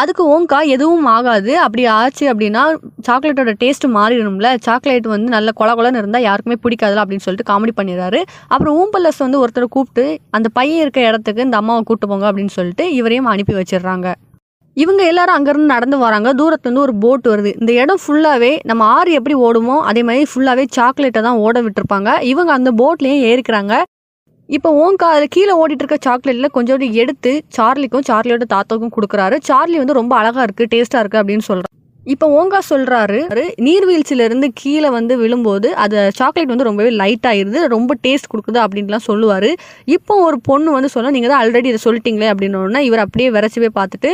அதுக்கு 0.00 0.24
ஓங்கா 0.34 0.58
எதுவும் 0.74 1.06
ஆகாது. 1.14 1.52
அப்படி 1.62 1.84
ஆச்சு 1.96 2.24
அப்படின்னா 2.32 2.62
சாக்லேட்டோட 3.06 3.52
டேஸ்ட் 3.62 3.86
மாறிடும்ல. 3.96 4.48
சாக்லேட் 4.66 5.08
வந்து 5.14 5.28
நல்ல 5.36 5.50
கொல 5.60 5.70
கொலன்னு 5.78 6.00
இருந்தால் 6.02 6.26
யாருக்குமே 6.28 6.58
பிடிக்காதுல 6.64 7.02
அப்படின்னு 7.04 7.26
சொல்லிட்டு 7.26 7.50
காமெடி 7.52 7.74
பண்ணிடுறாரு. 7.80 8.20
அப்புறம் 8.52 8.76
ஊம்பல்லஸ் 8.82 9.24
வந்து 9.26 9.40
ஒருத்தரை 9.44 9.68
கூப்பிட்டு 9.76 10.06
அந்த 10.38 10.50
பையன் 10.58 10.82
இருக்க 10.84 11.08
இடத்துக்கு 11.10 11.46
இந்த 11.48 11.58
அம்மாவை 11.62 11.82
கூப்பிட்டு 11.82 12.12
போங்க 12.12 12.28
அப்படின்னு 12.30 12.56
சொல்லிட்டு 12.60 12.86
இவரையும் 13.00 13.30
அனுப்பி 13.34 13.56
வச்சிடுறாங்க. 13.60 14.08
இவங்க 14.82 15.02
எல்லாரும் 15.10 15.36
அங்கேருந்து 15.36 15.74
நடந்து 15.74 15.96
வராங்க. 16.04 16.28
தூரத்துலேருந்து 16.40 16.84
ஒரு 16.86 16.94
போட் 17.04 17.26
வருது. 17.32 17.50
இந்த 17.60 17.72
இடம் 17.82 18.02
ஃபுல்லாகவே 18.02 18.52
நம்ம 18.70 18.82
ஆறு 18.96 19.10
எப்படி 19.18 19.36
ஓடுமோ 19.46 19.76
அதே 19.90 20.02
மாதிரி 20.08 20.26
ஃபுல்லாகவே 20.32 20.64
சாக்லேட்டை 20.78 21.22
தான் 21.28 21.40
ஓட 21.46 21.56
விட்டுருப்பாங்க. 21.66 22.10
இவங்க 22.32 22.52
அந்த 22.58 22.72
போட்லேயும் 22.82 23.24
ஏறிக்கிறாங்க. 23.30 23.76
இப்போ 24.48 24.68
ஓங்கா 24.82 25.06
அதில் 25.14 25.32
கீழே 25.36 25.54
ஓடிட்டு 25.62 25.84
இருக்க 25.84 25.98
சாக்லேட்டில் 26.06 26.54
கொஞ்சோண்டு 26.56 26.86
எடுத்து 27.02 27.32
சார்லிக்கும் 27.56 28.06
சார்லியோட 28.10 28.46
தாத்தாவுக்கும் 28.54 28.94
கொடுக்குறாரு. 28.96 29.38
சார்லி 29.50 29.78
வந்து 29.82 29.98
ரொம்ப 30.00 30.14
அழகாக 30.20 30.46
இருக்குது 30.48 30.72
டேஸ்ட்டாக 30.74 31.02
இருக்குது 31.02 31.22
அப்படின்னு 31.22 31.46
சொல்கிறான் 31.50 31.77
இப்போ 32.08 32.26
ஓங்கா 32.38 32.60
சொல்கிறாரு 32.70 33.18
நீர்வீழ்ச்சியிலேருந்து 33.66 34.48
கீழே 34.60 34.88
வந்து 34.88 35.14
விழும்போது 35.22 35.68
அது 35.84 35.96
சாக்லேட் 36.18 36.52
வந்து 36.52 36.68
ரொம்பவே 36.68 36.90
லைட் 37.00 37.26
ஆயிருது 37.30 37.60
ரொம்ப 37.74 37.94
டேஸ்ட் 38.04 38.30
கொடுக்குது 38.32 38.58
அப்படின்லாம் 38.64 39.06
சொல்லுவார். 39.10 39.50
இப்போ 39.96 40.14
ஒரு 40.26 40.38
பொண்ணு 40.48 40.76
வந்து 40.76 40.92
சொன்னால் 40.94 41.14
நீங்கள் 41.16 41.32
தான் 41.32 41.42
ஆல்ரெடி 41.42 41.70
இதை 41.72 41.80
சொல்லிட்டீங்களே 41.84 42.30
அப்படின்னு 42.32 42.84
இவர் 42.88 43.04
அப்படியே 43.06 43.30
விரைச்சி 43.30 43.60
போய் 43.64 43.78
பார்த்துட்டு 43.80 44.12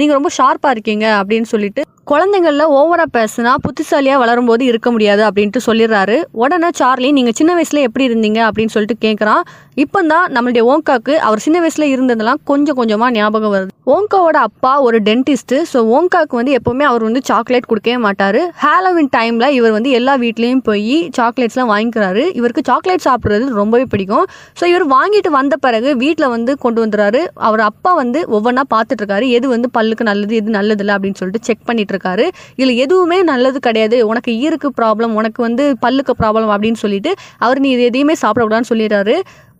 நீங்கள் 0.00 0.18
ரொம்ப 0.18 0.30
ஷார்ப்பாக 0.38 0.74
இருக்கீங்க 0.76 1.06
அப்படின்னு 1.20 1.50
சொல்லிட்டு 1.54 1.82
குழந்தைங்களில் 2.10 2.72
ஓவராக 2.78 3.08
பேசுனா 3.16 3.52
புத்திசாலியாக 3.64 4.20
வளரும்போது 4.22 4.62
இருக்க 4.70 4.88
முடியாது 4.94 5.22
அப்படின்ட்டு 5.26 5.60
சொல்லிடுறாரு. 5.66 6.16
உடனே 6.42 6.68
சார்லி 6.80 7.08
நீங்கள் 7.18 7.36
சின்ன 7.38 7.52
வயசில் 7.58 7.84
எப்படி 7.86 8.04
இருந்தீங்க? 8.08 8.40
அப்படின்னு 8.48 8.72
சொல்லிட்டு 8.74 8.96
கேட்குறான் 9.04 9.44
இப்போ 9.82 10.00
தான் 10.10 10.26
நம்மளுடைய 10.34 10.62
ஓங்காக்கு 10.72 11.14
அவர் 11.26 11.42
சின்ன 11.44 11.58
வயசில் 11.62 11.86
இருந்ததெல்லாம் 11.92 12.40
கொஞ்சம் 12.50 12.76
கொஞ்சமாக 12.80 13.10
ஞாபகம் 13.16 13.52
வருது. 13.54 13.70
ஓங்காவோட 13.94 14.36
அப்பா 14.48 14.72
ஒரு 14.86 14.98
டென்டிஸ்ட்டு 15.08 15.56
ஸோ 15.70 15.78
ஓங்காக்கு 15.96 16.34
வந்து 16.40 16.52
எப்போவுமே 16.58 16.84
அவர் 16.90 17.06
வந்து 17.08 17.22
சாக்லேட் 17.30 17.68
கொடுக்கவே 17.70 17.96
மாட்டார். 18.06 18.40
ஹாலோவின் 18.64 19.10
டைமில் 19.16 19.48
இவர் 19.58 19.74
வந்து 19.76 19.90
எல்லா 20.00 20.14
வீட்லேயும் 20.24 20.62
போய் 20.68 20.94
சாக்லேட்ஸ்லாம் 21.18 21.72
வாங்கிக்கிறாரு. 21.72 22.22
இவருக்கு 22.40 22.64
சாக்லேட் 22.70 23.06
சாப்பிட்றது 23.08 23.48
ரொம்பவே 23.62 23.88
பிடிக்கும். 23.94 24.28
ஸோ 24.60 24.66
இவர் 24.72 24.86
வாங்கிட்டு 24.96 25.32
வந்த 25.38 25.56
பிறகு 25.66 25.90
வீட்டில் 26.04 26.32
வந்து 26.36 26.54
கொண்டு 26.66 26.80
வந்துடுறாரு. 26.84 27.22
அவர் 27.48 27.64
அப்பா 27.70 27.92
வந்து 28.02 28.22
ஒவ்வொன்றா 28.36 28.66
பார்த்துட்ருக்காரு 28.76 29.26
எது 29.38 29.48
வந்து 29.56 29.70
பல்லுக்கு 29.78 30.10
நல்லது 30.12 30.36
எது 30.42 30.56
நல்லதில்லை 30.60 30.94
அப்படின்னு 30.98 31.20
சொல்லிட்டு 31.22 31.46
செக் 31.50 31.66
பண்ணிட்டு 31.66 31.92
இருக்காரு 31.94 32.26
இதில் 32.58 32.74
எதுவுமே 32.84 33.20
நல்லது 33.32 33.60
கிடையாது. 33.68 33.98
உனக்கு 34.10 34.32
ஈருக்கு 34.44 34.70
ப்ராப்ளம் 34.80 35.16
உனக்கு 35.20 35.40
வந்து 35.48 35.66
பல்லுக்கு 35.86 36.14
ப்ராப்ளம் 36.20 36.52
அப்படின்னு 36.56 36.82
சொல்லிட்டு 36.84 37.12
அவர் 37.46 37.62
நீ 37.64 37.70
இது 37.76 37.88
எதையுமே 37.90 38.16
சாப்பிடக்கூடாதுன்னு 38.24 38.72
சொல்லிடுறாரு. 38.74 39.16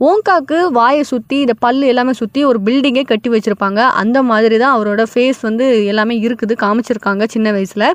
ஓங்காக்கு 0.08 0.56
வாயை 0.76 1.02
சுற்றி 1.10 1.36
இந்த 1.42 1.54
பல்லு 1.64 1.84
எல்லாமே 1.90 2.12
சுற்றி 2.20 2.40
ஒரு 2.48 2.58
பில்டிங்கே 2.66 3.04
கட்டி 3.10 3.28
வச்சுருப்பாங்க. 3.34 3.80
அந்த 4.00 4.18
மாதிரி 4.30 4.56
தான் 4.62 4.74
அவரோட 4.76 5.02
ஃபேஸ் 5.12 5.40
வந்து 5.48 5.66
எல்லாமே 5.90 6.14
இருக்குது 6.26 6.54
காமிச்சிருக்காங்க 6.64 7.26
சின்ன 7.34 7.52
வயசில். 7.56 7.86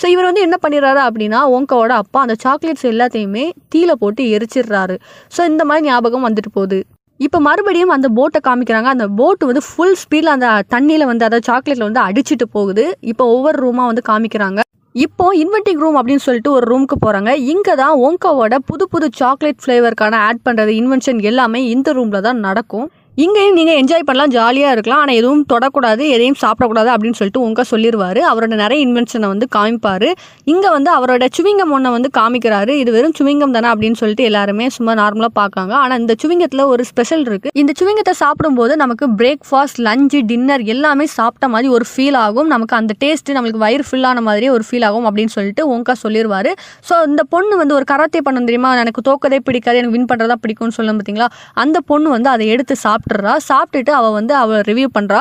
ஸோ 0.00 0.06
இவர் 0.14 0.28
வந்து 0.30 0.44
என்ன 0.46 0.58
பண்ணிடுறாரு 0.64 1.02
அப்படின்னா 1.08 1.42
ஓங்காவோட 1.56 1.94
அப்பா 2.02 2.20
அந்த 2.26 2.36
சாக்லேட்ஸ் 2.44 2.90
எல்லாத்தையுமே 2.94 3.46
தீல 3.74 3.94
போட்டு 4.02 4.24
எரிச்சிடுறாரு. 4.38 4.96
ஸோ 5.36 5.42
இந்த 5.52 5.64
மாதிரி 5.70 5.88
ஞாபகம் 5.90 6.28
வந்துட்டு 6.28 6.52
போகுது. 6.58 6.80
இப்போ 7.20 7.38
மறுபடியும் 7.46 7.92
அந்த 7.94 8.08
போட்டை 8.18 8.38
காமிக்கிறாங்க. 8.46 8.88
அந்த 8.94 9.06
போட்டு 9.18 9.48
வந்து 9.48 9.62
ஃபுல் 9.66 9.98
ஸ்பீடில் 10.02 10.32
அந்த 10.34 10.48
தண்ணியில் 10.74 11.04
வந்து 11.10 11.26
அதாவது 11.26 11.46
சாக்லேட்டில் 11.50 11.86
வந்து 11.88 12.02
அடிச்சுட்டு 12.06 12.46
போகுது. 12.56 12.84
இப்போ 13.10 13.24
ஒவ்வொரு 13.34 13.58
ரூமாக 13.64 13.90
வந்து 13.90 14.04
காமிக்கிறாங்க. 14.10 14.60
இப்போ 15.04 15.26
இன்வெர்டிங் 15.42 15.80
ரூம் 15.84 15.96
அப்படின்னு 16.00 16.24
சொல்லிட்டு 16.26 16.50
ஒரு 16.56 16.64
ரூமுக்கு 16.70 16.96
போகிறாங்க 17.04 17.30
இங்கே 17.52 17.74
தான் 17.82 17.94
ஓங்காவோட 18.06 18.56
புது 18.70 18.84
புது 18.92 19.06
சாக்லேட் 19.20 19.62
ஃப்ளேவருக்கான 19.62 20.18
ஆட் 20.26 20.42
பண்ணுறது 20.48 20.72
இன்வென்ஷன் 20.80 21.20
எல்லாமே 21.30 21.60
இந்த 21.74 21.92
ரூமில் 21.98 22.26
தான் 22.28 22.40
நடக்கும். 22.46 22.86
இங்கேயும் 23.22 23.56
நீங்கள் 23.58 23.76
என்ஜாய் 23.80 24.04
பண்ணலாம் 24.06 24.32
ஜாலியாக 24.34 24.70
இருக்கலாம். 24.74 25.00
ஆனால் 25.02 25.18
எதுவும் 25.18 25.42
தொடக்கூடாது 25.52 26.04
எதையும் 26.14 26.38
சாப்பிடக்கூடாது 26.40 26.88
அப்படின்னு 26.94 27.18
சொல்லிட்டு 27.18 27.42
உங்க 27.48 27.64
சொல்லிடுவார் 27.70 28.20
அவரோட 28.30 28.54
நிறைய 28.62 28.78
இன்வென்ஷனை 28.86 29.28
வந்து 29.32 29.46
காமிப்பார். 29.56 30.06
இங்கே 30.52 30.70
வந்து 30.76 30.90
அவரோட 30.98 31.26
சுவிங்கம் 31.36 31.72
ஒன்றை 31.76 31.90
வந்து 31.96 32.08
காமிக்கிறாரு. 32.18 32.72
இது 32.82 32.92
வெறும் 32.96 33.14
சுவிங்கம் 33.18 33.54
தானே 33.56 33.68
அப்படின்னு 33.72 33.98
சொல்லிட்டு 34.00 34.24
எல்லாருமே 34.30 34.66
சும்மா 34.76 34.94
நார்மலாக 35.02 35.32
பார்க்காங்க. 35.40 35.74
ஆனால் 35.82 36.00
இந்த 36.02 36.16
சுவிங்கத்தில் 36.22 36.64
ஒரு 36.72 36.84
ஸ்பெஷல் 36.90 37.22
இருக்குது 37.28 37.54
இந்த 37.62 37.74
சுவிங்கத்தை 37.80 38.14
சாப்பிடும்போது 38.22 38.72
நமக்கு 38.82 39.08
பிரேக்ஃபாஸ்ட் 39.20 39.80
லஞ்சு 39.88 40.22
டின்னர் 40.32 40.64
எல்லாமே 40.74 41.06
சாப்பிட்ட 41.18 41.52
மாதிரி 41.54 41.70
ஒரு 41.76 41.86
ஃபீல் 41.92 42.18
ஆகும். 42.24 42.50
நமக்கு 42.54 42.76
அந்த 42.80 42.96
டேஸ்ட் 43.04 43.32
நம்மளுக்கு 43.38 43.62
வயிறு 43.66 43.86
ஃபுல்லான 43.90 44.26
மாதிரியே 44.30 44.52
ஒரு 44.56 44.66
ஃபீல் 44.70 44.88
ஆகும் 44.90 45.08
அப்படின்னு 45.10 45.34
சொல்லிட்டு 45.36 45.68
ஓங்கா 45.76 45.96
சொல்லிடுவார் 46.04 46.50
ஸோ 46.90 46.96
இந்த 47.10 47.24
பொண்ணு 47.36 47.54
வந்து 47.62 47.78
ஒரு 47.78 47.88
கராத்தே 47.92 48.24
பண்ண 48.26 48.44
தெரியுமா? 48.50 48.72
எனக்கு 48.82 49.06
தோக்கதே 49.10 49.40
பிடிக்காது 49.46 49.78
எனக்கு 49.82 49.96
வின் 49.98 50.10
பண்ணுறதா 50.12 50.38
பிடிக்கும்னு 50.44 50.78
சொல்லும் 50.80 50.98
பார்த்தீங்களா? 51.00 51.30
அந்த 51.64 51.78
பொண்ணு 51.92 52.08
வந்து 52.16 52.30
அதை 52.34 52.44
எடுத்து 52.56 52.74
சாப்பிட்றா 53.04 53.32
சாப்பிட்டுட்டு 53.48 53.92
அவள் 53.98 54.14
வந்து 54.18 54.34
அவள் 54.42 54.62
ரிவ்யூ 54.70 54.88
பண்ணுறா 54.96 55.20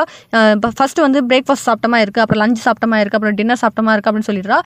இப்போ 0.55 0.69
ஃபஸ்ட்டு 0.77 1.05
வந்து 1.05 1.19
பிரேக்ஃபாஸ்ட் 1.29 1.67
சாப்பிட்டமா 1.69 1.97
இருக்குது 2.03 2.23
அப்புறம் 2.23 2.41
லஞ்ச் 2.43 2.61
சாப்பிட்டமா 2.67 2.97
இருக்குது 3.01 3.19
அப்புறம் 3.19 3.37
டின்னர் 3.39 3.61
சாப்பிட்டமா 3.63 3.93
இருக்குது 3.93 4.11
அப்படின்னு 4.11 4.29
சொல்லிடுறா. 4.31 4.59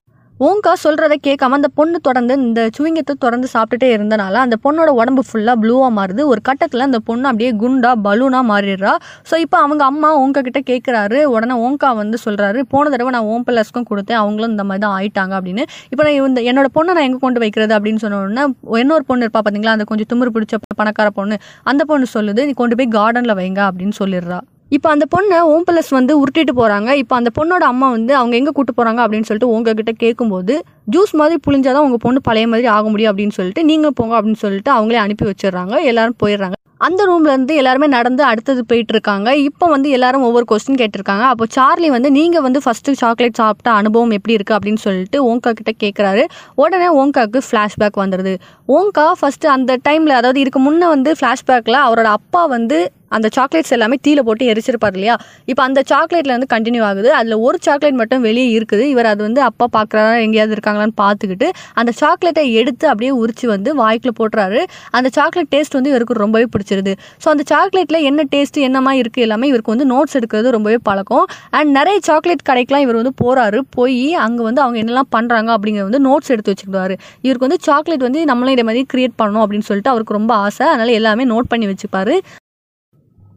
ஓங்கா 0.45 0.71
சொல்கிறத 0.83 1.13
கேட்காம 1.27 1.57
அந்த 1.57 1.69
பொண்ணு 1.77 1.97
தொடர்ந்து 2.07 2.33
இந்த 2.47 2.61
சுவிங்கத்தை 2.75 3.13
தொடர்ந்து 3.23 3.47
சாப்பிட்டுட்டே 3.53 3.87
இருந்தனால 3.93 4.35
அந்த 4.45 4.55
பொண்ணோட 4.65 4.89
உடம்பு 4.99 5.21
ஃபுல்லாக 5.27 5.55
ப்ளூவாக 5.61 5.91
மாறுது. 5.95 6.21
ஒரு 6.31 6.41
கட்டத்தில் 6.49 6.85
அந்த 6.87 6.99
பொண்ணு 7.07 7.25
அப்படியே 7.29 7.51
குண்டா 7.61 7.91
பலூனாக 8.05 8.45
மாறிடுறா. 8.49 8.93
ஸோ 9.29 9.35
இப்போ 9.45 9.57
அவங்க 9.65 9.83
அம்மா 9.91 10.09
ஓங்கா 10.23 10.41
கிட்ட 10.47 10.61
கேட்குறாரு. 10.69 11.21
உடனே 11.35 11.55
ஓங்கா 11.67 11.89
வந்து 12.01 12.17
சொல்கிறாரு 12.25 12.61
போன 12.73 12.91
தடவை 12.95 13.13
நான் 13.15 13.29
ஓம் 13.35 13.45
பிளஸ்க்கும் 13.47 13.87
கொடுத்தேன். 13.91 14.19
அவங்களும் 14.23 14.53
இந்த 14.55 14.65
மாதிரி 14.71 14.83
தான் 14.85 14.95
ஆயிட்டாங்க 14.99 15.33
அப்படின்னு. 15.39 15.65
இப்போ 15.93 16.05
நான் 16.07 16.19
இந்த 16.29 16.43
என்னோட 16.51 16.69
பொண்ணை 16.77 16.95
நான் 16.97 17.07
எங்கே 17.09 17.21
கொண்டு 17.25 17.41
வைக்கிறது 17.45 17.75
அப்படின்னு 17.77 18.03
சொன்னோடனே 18.05 18.45
இன்னொரு 18.83 19.05
பொண்ணு 19.09 19.25
இருப்பா 19.27 19.43
பார்த்தீங்களா 19.43 19.75
அந்த 19.77 19.87
கொஞ்சம் 19.93 20.09
திமிரு 20.13 20.35
பிடிச்ச 20.37 20.59
பணக்கார 20.81 21.09
பொண்ணு. 21.19 21.37
அந்த 21.71 21.85
பொண்ணு 21.93 22.07
சொல்லுது 22.17 22.47
நீ 22.51 22.55
கொண்டு 22.61 22.77
போய் 22.81 22.93
கார்டனில் 22.99 23.37
வைங்க 23.41 23.63
அப்படின்னு 23.71 23.97
சொல்லிடுறா. 24.01 24.39
இப்போ 24.71 24.87
அந்த 24.89 25.05
பொண்ணை 25.11 25.37
ஓம் 25.47 25.65
பிளஸ் 25.65 25.89
வந்து 25.89 26.13
உருட்டிட்டு 26.21 26.53
போகிறாங்க 26.53 26.89
இப்போ 26.93 27.13
அந்த 27.15 27.29
பொண்ணோட 27.35 27.63
அம்மா 27.63 27.87
வந்து 27.89 28.13
அவங்க 28.15 28.33
எங்கே 28.35 28.51
கூட்டு 28.51 28.73
போகிறாங்க 28.73 28.99
அப்படின்னு 29.03 29.27
சொல்லிட்டு 29.29 29.53
உங்ககிட்ட 29.53 29.91
கேட்கும்போது 29.97 30.55
ஜூஸ் 30.87 31.13
மாதிரி 31.19 31.37
புளிஞ்சாதான் 31.45 31.85
உங்கள் 31.87 32.03
பொண்ணு 32.03 32.19
பழைய 32.27 32.47
மாதிரி 32.47 32.67
ஆக 32.75 32.85
முடியும் 32.89 33.11
அப்படின்னு 33.11 33.37
சொல்லிட்டு 33.39 33.63
நீங்கள் 33.71 33.97
போங்க 33.99 34.13
அப்படின்னு 34.19 34.43
சொல்லிட்டு 34.45 34.71
அவங்களே 34.75 35.01
அனுப்பி 35.05 35.25
வச்சிடுறாங்க. 35.29 35.75
எல்லாரும் 35.91 36.19
போயிடுறாங்க. 36.23 36.57
அந்த 36.85 37.01
ரூம்ல 37.09 37.31
இருந்து 37.33 37.53
எல்லாருமே 37.55 37.87
நடந்து 37.95 38.23
அடுத்தது 38.23 38.61
போயிட்டு 38.65 38.93
இருக்காங்க. 38.95 39.29
இப்போ 39.47 39.65
வந்து 39.65 39.89
எல்லாரும் 39.89 40.25
ஒவ்வொரு 40.27 40.45
கொஸ்டின் 40.51 40.79
கேட்டிருக்காங்க. 40.81 41.23
அப்போ 41.33 41.45
சார்லி 41.55 41.89
வந்து 41.95 42.09
நீங்க 42.11 42.37
வந்து 42.39 42.59
ஃபர்ஸ்ட் 42.65 42.91
சாக்லேட் 43.01 43.39
சாப்பிட்ட 43.41 43.69
அனுபவம் 43.71 44.13
எப்படி 44.17 44.35
இருக்கு? 44.37 44.55
அப்படின்னு 44.57 44.81
சொல்லிட்டு 44.87 45.19
ஓங்கா 45.29 45.51
கிட்ட 45.59 45.73
கேட்குறாரு 45.83 46.25
உடனே 46.63 46.89
ஓங்காக்கு 47.01 47.41
ஃப்ளாஷ்பேக் 47.47 47.97
வந்துடுது 48.03 48.33
ஓங்கா 48.69 49.07
ஃபர்ஸ்ட் 49.21 49.47
அந்த 49.55 49.77
டைம்ல 49.89 50.19
அதாவது 50.19 50.39
இதுக்கு 50.39 50.61
முன்ன 50.67 50.89
வந்து 50.95 51.13
ஃப்ளாஷ்பேக்ல 51.19 51.79
அவரோட 51.87 52.11
அப்பா 52.19 52.43
வந்து 52.55 52.79
அந்த 53.15 53.27
சாக்லேட்ஸ் 53.35 53.73
எல்லாமே 53.75 53.97
தீல 54.05 54.19
போட்டு 54.19 54.49
எரிச்சிருப்பார் 54.51 54.95
இல்லையா? 54.97 55.15
இப்போ 55.45 55.61
அந்த 55.63 55.79
சாக்லேட்ல 55.91 56.33
வந்து 56.35 56.49
கண்டினியூ 56.55 56.83
ஆகுது. 56.83 57.09
அதில் 57.13 57.35
ஒரு 57.39 57.57
சாக்லேட் 57.61 57.99
மட்டும் 58.01 58.21
வெளியே 58.21 58.49
இருக்குது. 58.57 58.83
இவர் 58.93 59.09
அது 59.11 59.21
வந்து 59.23 59.41
அப்பா 59.41 59.65
பார்க்குறாரா? 59.77 60.13
எங்கேயாவது 60.25 60.55
இருக்காங்க 60.57 60.76
இருக்காங்களான்னு 60.77 60.97
பார்த்துக்கிட்டு 61.03 61.47
அந்த 61.79 61.91
சாக்லேட்டை 62.01 62.43
எடுத்து 62.59 62.85
அப்படியே 62.91 63.11
உரிச்சு 63.21 63.45
வந்து 63.53 63.69
வாய்க்குள்ள 63.81 64.13
போட்டுறாரு. 64.19 64.61
அந்த 64.97 65.07
சாக்லேட் 65.17 65.51
டேஸ்ட் 65.55 65.77
வந்து 65.77 65.91
இவருக்கு 65.93 66.21
ரொம்பவே 66.23 66.47
பிடிச்சிருது. 66.53 66.93
ஸோ 67.23 67.27
அந்த 67.33 67.43
சாக்லேட்டில் 67.51 67.99
என்ன 68.09 68.25
டேஸ்ட் 68.35 68.59
என்னமா 68.67 68.93
இருக்குது 69.01 69.25
எல்லாமே 69.27 69.47
இவருக்கு 69.51 69.73
வந்து 69.75 69.87
நோட்ஸ் 69.93 70.17
எடுக்கிறது 70.19 70.55
ரொம்பவே 70.57 70.79
பழக்கம். 70.89 71.25
அண்ட் 71.59 71.71
நிறைய 71.79 71.97
சாக்லேட் 72.09 72.47
கடைக்கெலாம் 72.51 72.85
இவர் 72.85 72.99
வந்து 73.01 73.13
போகிறாரு 73.23 73.59
போய் 73.77 74.01
அங்கே 74.25 74.43
வந்து 74.49 74.63
அவங்க 74.65 74.77
என்னெல்லாம் 74.83 75.11
பண்ணுறாங்க 75.17 75.51
அப்படிங்கிறது 75.57 75.89
வந்து 75.89 76.03
நோட்ஸ் 76.09 76.33
எடுத்து 76.35 76.53
வச்சுக்கிடுவார் 76.53 76.95
இவருக்கு 77.25 77.47
வந்து 77.49 77.61
சாக்லேட் 77.69 78.07
வந்து 78.09 78.23
நம்மளும் 78.31 78.55
இதே 78.57 78.65
மாதிரி 78.69 78.83
கிரியேட் 78.93 79.19
பண்ணணும் 79.21 79.43
அப்படின்னு 79.45 79.69
சொல்லிட்டு 79.69 79.93
அவருக்கு 79.93 80.19
ரொம்ப 80.19 80.33
ஆசை. 80.45 80.65
அதனால் 80.73 80.97
எல்லாமே 80.99 81.25
நோட் 81.33 81.51
பண்ணி 81.53 81.67
வச்சுப்பாரு. 81.73 82.15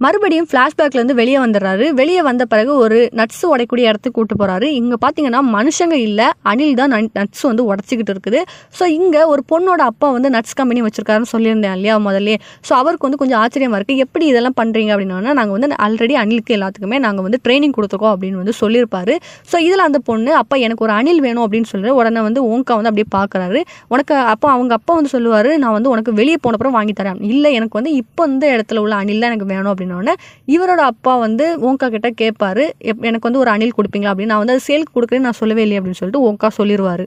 மறுபடியும் 0.05 0.47
ஃப்ளாஷ்பேக்லேருந்து 0.51 1.17
வெளியே 1.21 1.39
வந்துடுறாரு. 1.43 1.87
வெளியே 2.01 2.21
வந்த 2.29 2.43
பிறகு 2.53 2.73
ஒரு 2.85 2.99
நட்ஸ் 3.19 3.43
உடைக்கூடிய 3.53 3.91
இடத்துக்கு 3.91 4.17
கூட்டு 4.19 4.35
போகிறாரு 4.41 4.67
இங்கே 4.81 4.97
பார்த்தீங்கன்னா 5.03 5.41
மனுஷங்க 5.57 5.97
இல்லை 6.09 6.27
அணில் 6.51 6.79
தான் 6.81 6.93
நட்ஸ் 7.19 7.45
வந்து 7.49 7.65
உடச்சிக்கிட்டு 7.71 8.13
இருக்குது. 8.15 8.41
ஸோ 8.79 8.85
இங்கே 8.99 9.23
ஒரு 9.33 9.43
பொண்ணோட 9.53 9.81
அப்பா 9.93 10.09
வந்து 10.17 10.29
நட்ஸ் 10.37 10.57
கம்பெனி 10.61 10.83
வச்சிருக்காருன்னு 10.87 11.31
சொல்லியிருந்தேன் 11.35 11.75
இல்லையா 11.79 11.97
முதல்ல. 12.07 12.37
ஸோ 12.69 12.73
அவருக்கு 12.81 13.07
வந்து 13.09 13.21
கொஞ்சம் 13.23 13.41
ஆச்சரியமாக 13.43 13.81
இருக்குது 13.81 14.03
எப்படி 14.07 14.27
இதெல்லாம் 14.33 14.57
பண்ணுறீங்க 14.61 14.93
அப்படின்னா 14.95 15.35
நாங்கள் 15.41 15.55
வந்து 15.57 15.69
ஆல்ரெடி 15.87 16.17
அணிலுக்கு 16.23 16.57
எல்லாத்துக்குமே 16.59 17.01
நாங்கள் 17.07 17.27
வந்து 17.29 17.41
ட்ரைனிங் 17.47 17.77
கொடுத்துருக்கோம் 17.79 18.15
அப்படின்னு 18.15 18.41
வந்து 18.43 18.55
சொல்லியிருப்பாரு. 18.63 19.17
ஸோ 19.51 19.59
இதில் 19.67 19.85
அந்த 19.89 20.01
பொண்ணு 20.09 20.33
அப்பா 20.41 20.59
எனக்கு 20.69 20.85
ஒரு 20.89 20.95
அணில் 20.99 21.23
வேணும் 21.27 21.45
அப்படின்னு 21.47 21.71
சொல்லி 21.75 21.95
உடனே 22.01 22.23
வந்து 22.29 22.41
ஓங்கா 22.55 22.75
வந்து 22.81 22.93
அப்படியே 22.93 23.11
பார்க்குறாரு 23.19 23.63
உனக்கு 23.95 24.17
அப்போ 24.35 24.49
அவங்க 24.57 24.73
அப்பா 24.81 24.93
வந்து 25.01 25.15
சொல்லுவார் 25.17 25.51
நான் 25.65 25.77
வந்து 25.79 25.93
உனக்கு 25.95 26.15
வெளியே 26.23 26.41
போனப்புறம் 26.47 26.77
வாங்கி 26.79 26.97
தரேன். 27.03 27.23
இல்லை 27.35 27.53
எனக்கு 27.61 27.81
வந்து 27.83 27.95
இப்போ 28.03 28.23
இந்த 28.33 28.47
இடத்துல 28.57 28.85
உள்ள 28.87 28.97
அணில் 29.03 29.23
தான் 29.23 29.33
எனக்கு 29.33 29.51
வேணும் 29.55 29.73
அப்படின்னு 29.73 29.89
அப்படின்னோடனே 29.91 30.15
இவரோட 30.47 30.83
அப்பா 30.85 31.17
வந்து 31.17 31.73
ஓங்கா 31.73 31.89
கிட்ட 31.89 32.11
கேட்பாரு 32.11 32.65
எப்- 32.79 33.03
எனக்கு 33.03 33.19
வந்து 33.21 33.39
ஒரு 33.39 33.51
அணில் 33.51 33.73
கொடுப்பீங்களா? 33.77 34.11
அப்படின்னு. 34.13 34.25
நான் 34.25 34.39
வந்து 34.39 34.53
அது 34.53 34.63
சேலுக்கு 34.67 34.99
கொடுக்குறேன்னு 34.99 35.19
நான் 35.19 35.33
சொல்லவே 35.33 35.63
இல்லை 35.63 35.81
அப்படின்னு 35.81 35.91
சொல்லிட்டு 35.91 36.33
ஓங்கா 36.33 36.51
சொல்லிடுவாரு 36.59 37.07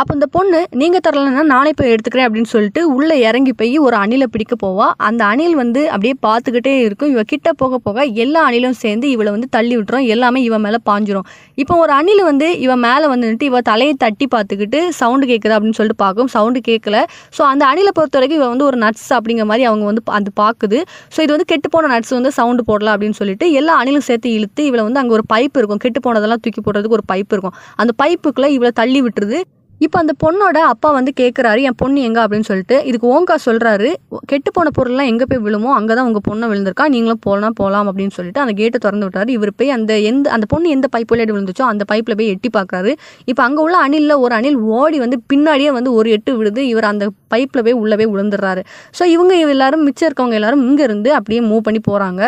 அப்போ 0.00 0.12
இந்த 0.16 0.26
பொண்ணு 0.34 0.58
நீங்கள் 0.80 1.02
தரலைன்னா 1.04 1.42
நானே 1.52 1.70
போய் 1.78 1.92
எடுத்துக்கிறேன் 1.92 2.26
அப்படின்னு 2.26 2.50
சொல்லிட்டு 2.52 2.80
உள்ளே 2.96 3.14
இறங்கி 3.28 3.52
போய் 3.60 3.72
ஒரு 3.86 3.96
அணிலை 4.02 4.26
பிடிக்க 4.34 4.54
போவா. 4.62 4.86
அந்த 5.06 5.22
அணில் 5.32 5.56
வந்து 5.60 5.80
அப்படியே 5.92 6.14
பார்த்துக்கிட்டே 6.26 6.74
இருக்கும். 6.84 7.10
இவ 7.14 7.22
கிட்ட 7.32 7.52
போக 7.62 7.78
போக 7.86 8.04
எல்லா 8.24 8.40
அணிலும் 8.48 8.76
சேர்ந்து 8.82 9.06
இவளை 9.14 9.30
வந்து 9.36 9.48
தள்ளி 9.56 9.74
விட்டுரும். 9.78 10.06
எல்லாமே 10.14 10.42
இவன் 10.48 10.64
மேலே 10.66 10.78
பாஞ்சிரும். 10.90 11.26
இப்போ 11.62 11.76
ஒரு 11.84 11.92
அணில் 11.98 12.22
வந்து 12.30 12.48
இவன் 12.66 12.82
மேலே 12.86 13.08
வந்துட்டு 13.14 13.48
இவ 13.50 13.62
தலையை 13.70 13.96
தட்டி 14.04 14.28
பார்த்துக்கிட்டு 14.36 14.80
சவுண்டு 15.00 15.28
கேட்குது 15.32 15.56
அப்படின்னு 15.56 15.78
சொல்லிட்டு 15.80 16.00
பார்க்கும். 16.04 16.30
சவுண்டு 16.36 16.62
கேட்கல 16.70 16.96
ஸோ 17.38 17.44
அந்த 17.52 17.64
அணிலை 17.72 17.94
பொறுத்த 17.98 18.18
வரைக்கும் 18.20 18.40
இவன் 18.40 18.52
வந்து 18.54 18.68
ஒரு 18.70 18.80
நட்ஸ் 18.84 19.10
அப்படிங்கிற 19.18 19.48
மாதிரி 19.52 19.66
அவங்க 19.72 19.84
வந்து 19.90 20.04
அது 20.20 20.32
பார்க்குது 20.44 20.80
ஸோ 21.14 21.20
இது 21.26 21.30
வந்து 21.36 21.50
கெட்டு 21.54 21.68
போன 21.74 21.92
நட்ஸ் 21.96 22.16
வந்து 22.18 22.32
சவுண்டு 22.40 22.64
போடலாம் 22.70 22.96
அப்படின்னு 22.96 23.20
சொல்லிட்டு 23.22 23.46
எல்லா 23.60 23.74
அணிலும் 23.82 24.08
சேர்த்து 24.10 24.36
இழுத்து 24.38 24.64
இவளை 24.70 24.84
வந்து 24.88 25.02
அங்கே 25.04 25.16
ஒரு 25.20 25.26
பைப் 25.34 25.54
இருக்கும். 25.62 25.84
கெட்டு 25.86 26.00
போனதெல்லாம் 26.08 26.44
தூக்கி 26.46 26.62
போடுறதுக்கு 26.68 26.98
ஒரு 27.00 27.08
பைப் 27.14 27.32
இருக்கும். 27.36 27.56
அந்த 27.82 27.94
பைப்புக்குள்ளே 28.02 28.50
இவளை 28.58 28.72
தள்ளி 28.82 29.02
விட்டுருது. 29.06 29.40
இப்போ 29.80 29.96
அந்த 29.98 30.12
பொண்ணோட 30.22 30.58
அப்பா 30.70 30.88
வந்து 30.90 31.12
கேட்குறாரு 31.20 31.60
என் 31.60 31.76
பொண்ணு 31.76 31.98
எங்கே? 32.02 32.20
அப்படின்னு 32.24 32.46
சொல்லிட்டு 32.50 32.76
இதுக்கு 32.84 33.06
ஓங்கா 33.14 33.34
சொல்கிறாரு 33.44 33.88
கெட்டு 34.26 34.50
போன 34.52 34.70
பொருள்லாம் 34.78 35.10
எங்கே 35.12 35.24
போய் 35.24 35.42
விழுமோ 35.46 35.70
அங்கே 35.74 35.94
தான் 35.94 36.06
உங்கள் 36.06 36.24
பொண்ணை 36.28 36.46
விழுந்திருக்கா 36.50 36.86
நீங்களும் 36.94 37.22
போகலாம் 37.26 37.56
போகலாம் 37.60 37.88
அப்படின்னு 37.90 38.14
சொல்லிட்டு 38.16 38.40
அந்த 38.40 38.52
கேட்டை 38.52 38.78
திறந்து 38.78 39.06
விட்டாரு. 39.06 39.28
இவர் 39.28 39.52
போய் 39.54 39.70
அந்த 39.70 39.92
எந்த 40.10 40.30
அந்த 40.30 40.46
பொண்ணு 40.46 40.68
எந்த 40.70 40.88
பைப் 40.96 41.12
வழியாடி 41.12 41.32
விழுந்துச்சோ 41.32 41.64
அந்த 41.64 41.84
பைப்பில் 41.92 42.18
போய் 42.20 42.26
எட்டி 42.26 42.50
பார்க்குறாரு 42.58 42.92
இப்போ 43.24 43.42
அங்கே 43.42 43.62
உள்ள 43.62 43.76
அணிலில் 43.78 44.16
ஒரு 44.18 44.34
அணில் 44.34 44.58
ஓடி 44.78 44.98
வந்து 44.98 45.18
பின்னாடியே 45.32 45.70
வந்து 45.70 45.92
ஒரு 45.92 46.10
எட்டு 46.10 46.36
விழுது 46.36 46.68
இவர் 46.68 46.84
அந்த 46.84 47.04
பைப்பில் 47.34 47.62
போய் 47.62 47.80
உள்ளே 47.82 47.96
போய் 47.96 48.12
விழுந்துடுறாரு. 48.14 48.62
ஸோ 48.98 49.04
இவங்க 49.14 49.34
எல்லாரும் 49.48 49.82
மிச்சம் 49.82 50.08
இருக்கவங்க 50.10 50.32
எல்லாரும் 50.32 50.64
இங்கேருந்து 50.68 51.12
அப்படியே 51.18 51.40
மூவ் 51.50 51.66
பண்ணி 51.68 51.82
போகிறாங்க 51.88 52.22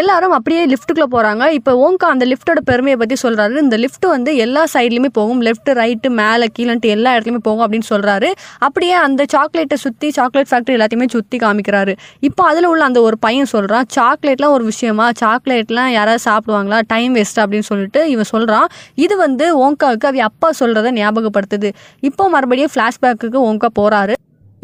எல்லாரும் 0.00 0.34
அப்படியே 0.36 0.62
லிஃப்ட்டுக்குள்ளே 0.70 1.08
போகிறாங்க 1.14 1.44
இப்போ 1.56 1.72
ஓங்கா 1.84 2.06
அந்த 2.14 2.24
லிஃப்ட்டோட 2.30 2.60
பெருமையை 2.70 2.96
பற்றி 3.00 3.16
சொல்கிறாரு 3.22 3.60
இந்த 3.64 3.76
லிஃப்ட் 3.82 4.06
வந்து 4.14 4.30
எல்லா 4.44 4.62
சைட்லேயுமே 4.74 5.10
போகும். 5.18 5.40
லெஃப்ட் 5.46 5.70
ரைட்டு 5.80 6.08
மேலே 6.20 6.46
கீழன்ட்டு 6.56 6.88
எல்லா 6.94 7.10
இடத்துலையுமே 7.14 7.42
போகும் 7.48 7.64
அப்படின்னு 7.66 7.88
சொல்கிறாரு 7.92 8.28
அப்படியே 8.66 8.94
அந்த 9.06 9.24
சாக்லேட்டை 9.34 9.78
சுற்றி 9.84 10.08
சாக்லேட் 10.18 10.50
ஃபேக்ட்ரி 10.50 10.76
எல்லாத்தையுமே 10.76 11.08
சுற்றி 11.16 11.38
காமிக்கிறாரு. 11.44 11.94
இப்போ 12.28 12.44
அதில் 12.50 12.68
உள்ள 12.72 12.82
அந்த 12.84 13.02
ஒரு 13.08 13.18
பையன் 13.26 13.50
சொல்கிறான் 13.54 13.86
சாக்லேட்லாம் 13.98 14.56
ஒரு 14.56 14.64
விஷயமா? 14.72 15.06
சாக்லேட்லாம் 15.22 15.90
யாராவது 15.98 16.24
சாப்பிடுவாங்களா? 16.28 16.80
டைம் 16.94 17.14
வேஸ்ட் 17.20 17.40
அப்படின்னு 17.44 17.68
சொல்லிட்டு 17.70 18.02
இவன் 18.14 18.30
சொல்கிறான் 18.34 18.68
இது 19.06 19.16
வந்து 19.24 19.46
ஓங்காவுக்கு 19.64 20.08
அவ 20.10 20.22
அப்பா 20.30 20.50
சொல்கிறத 20.60 20.92
ஞாபகப்படுத்துது. 21.00 21.70
இப்போ 22.10 22.26
மறுபடியும் 22.36 22.74
ஃப்ளாஷ்பேக்கு 22.74 23.40
ஓங்கா 23.48 23.70
போகிறாரு 23.80 24.14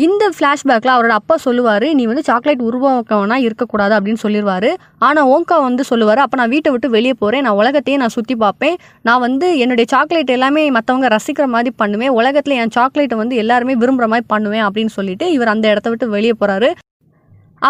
இந்த 0.05 0.25
ஃப்ளாஷ்பேக்கில் 0.35 0.93
அவரோட 0.95 1.15
அப்பா 1.21 1.37
சொல்லுவார் 1.45 1.87
நீ 1.99 2.03
வந்து 2.11 2.23
சாக்லேட் 2.29 2.61
உருவாக்கவனா 2.67 3.37
இருக்கக்கூடாது 3.47 3.95
அப்படின்னு 3.97 4.21
சொல்லிடுவாரு 4.25 4.71
ஆனால் 5.07 5.29
ஓங்கா 5.35 5.57
வந்து 5.67 5.83
சொல்லுவார் 5.89 6.21
அப்போ 6.25 6.37
நான் 6.41 6.53
வீட்டை 6.55 6.71
விட்டு 6.75 6.89
வெளியே 6.97 7.15
போகிறேன் 7.23 7.45
நான் 7.47 7.59
உலகத்தையே 7.61 7.97
நான் 8.03 8.15
சுற்றி 8.17 8.35
பார்ப்பேன். 8.43 8.77
நான் 9.09 9.23
வந்து 9.25 9.47
என்னுடைய 9.63 9.87
சாக்லேட் 9.95 10.31
எல்லாமே 10.37 10.63
மற்றவங்க 10.77 11.09
ரசிக்கிற 11.17 11.47
மாதிரி 11.55 11.71
பண்ணுவேன். 11.83 12.13
உலகத்தில் 12.21 12.59
என் 12.65 12.75
சாக்லேட்டை 12.77 13.19
வந்து 13.23 13.41
எல்லாருமே 13.45 13.77
விரும்புகிற 13.83 14.09
மாதிரி 14.13 14.27
பண்ணுவேன் 14.35 14.65
அப்படின்னு 14.67 14.93
சொல்லிட்டு 14.99 15.27
இவர் 15.37 15.53
அந்த 15.55 15.67
இடத்த 15.73 15.91
விட்டு 15.95 16.09
வெளியே 16.17 16.37
போகிறாரு 16.43 16.71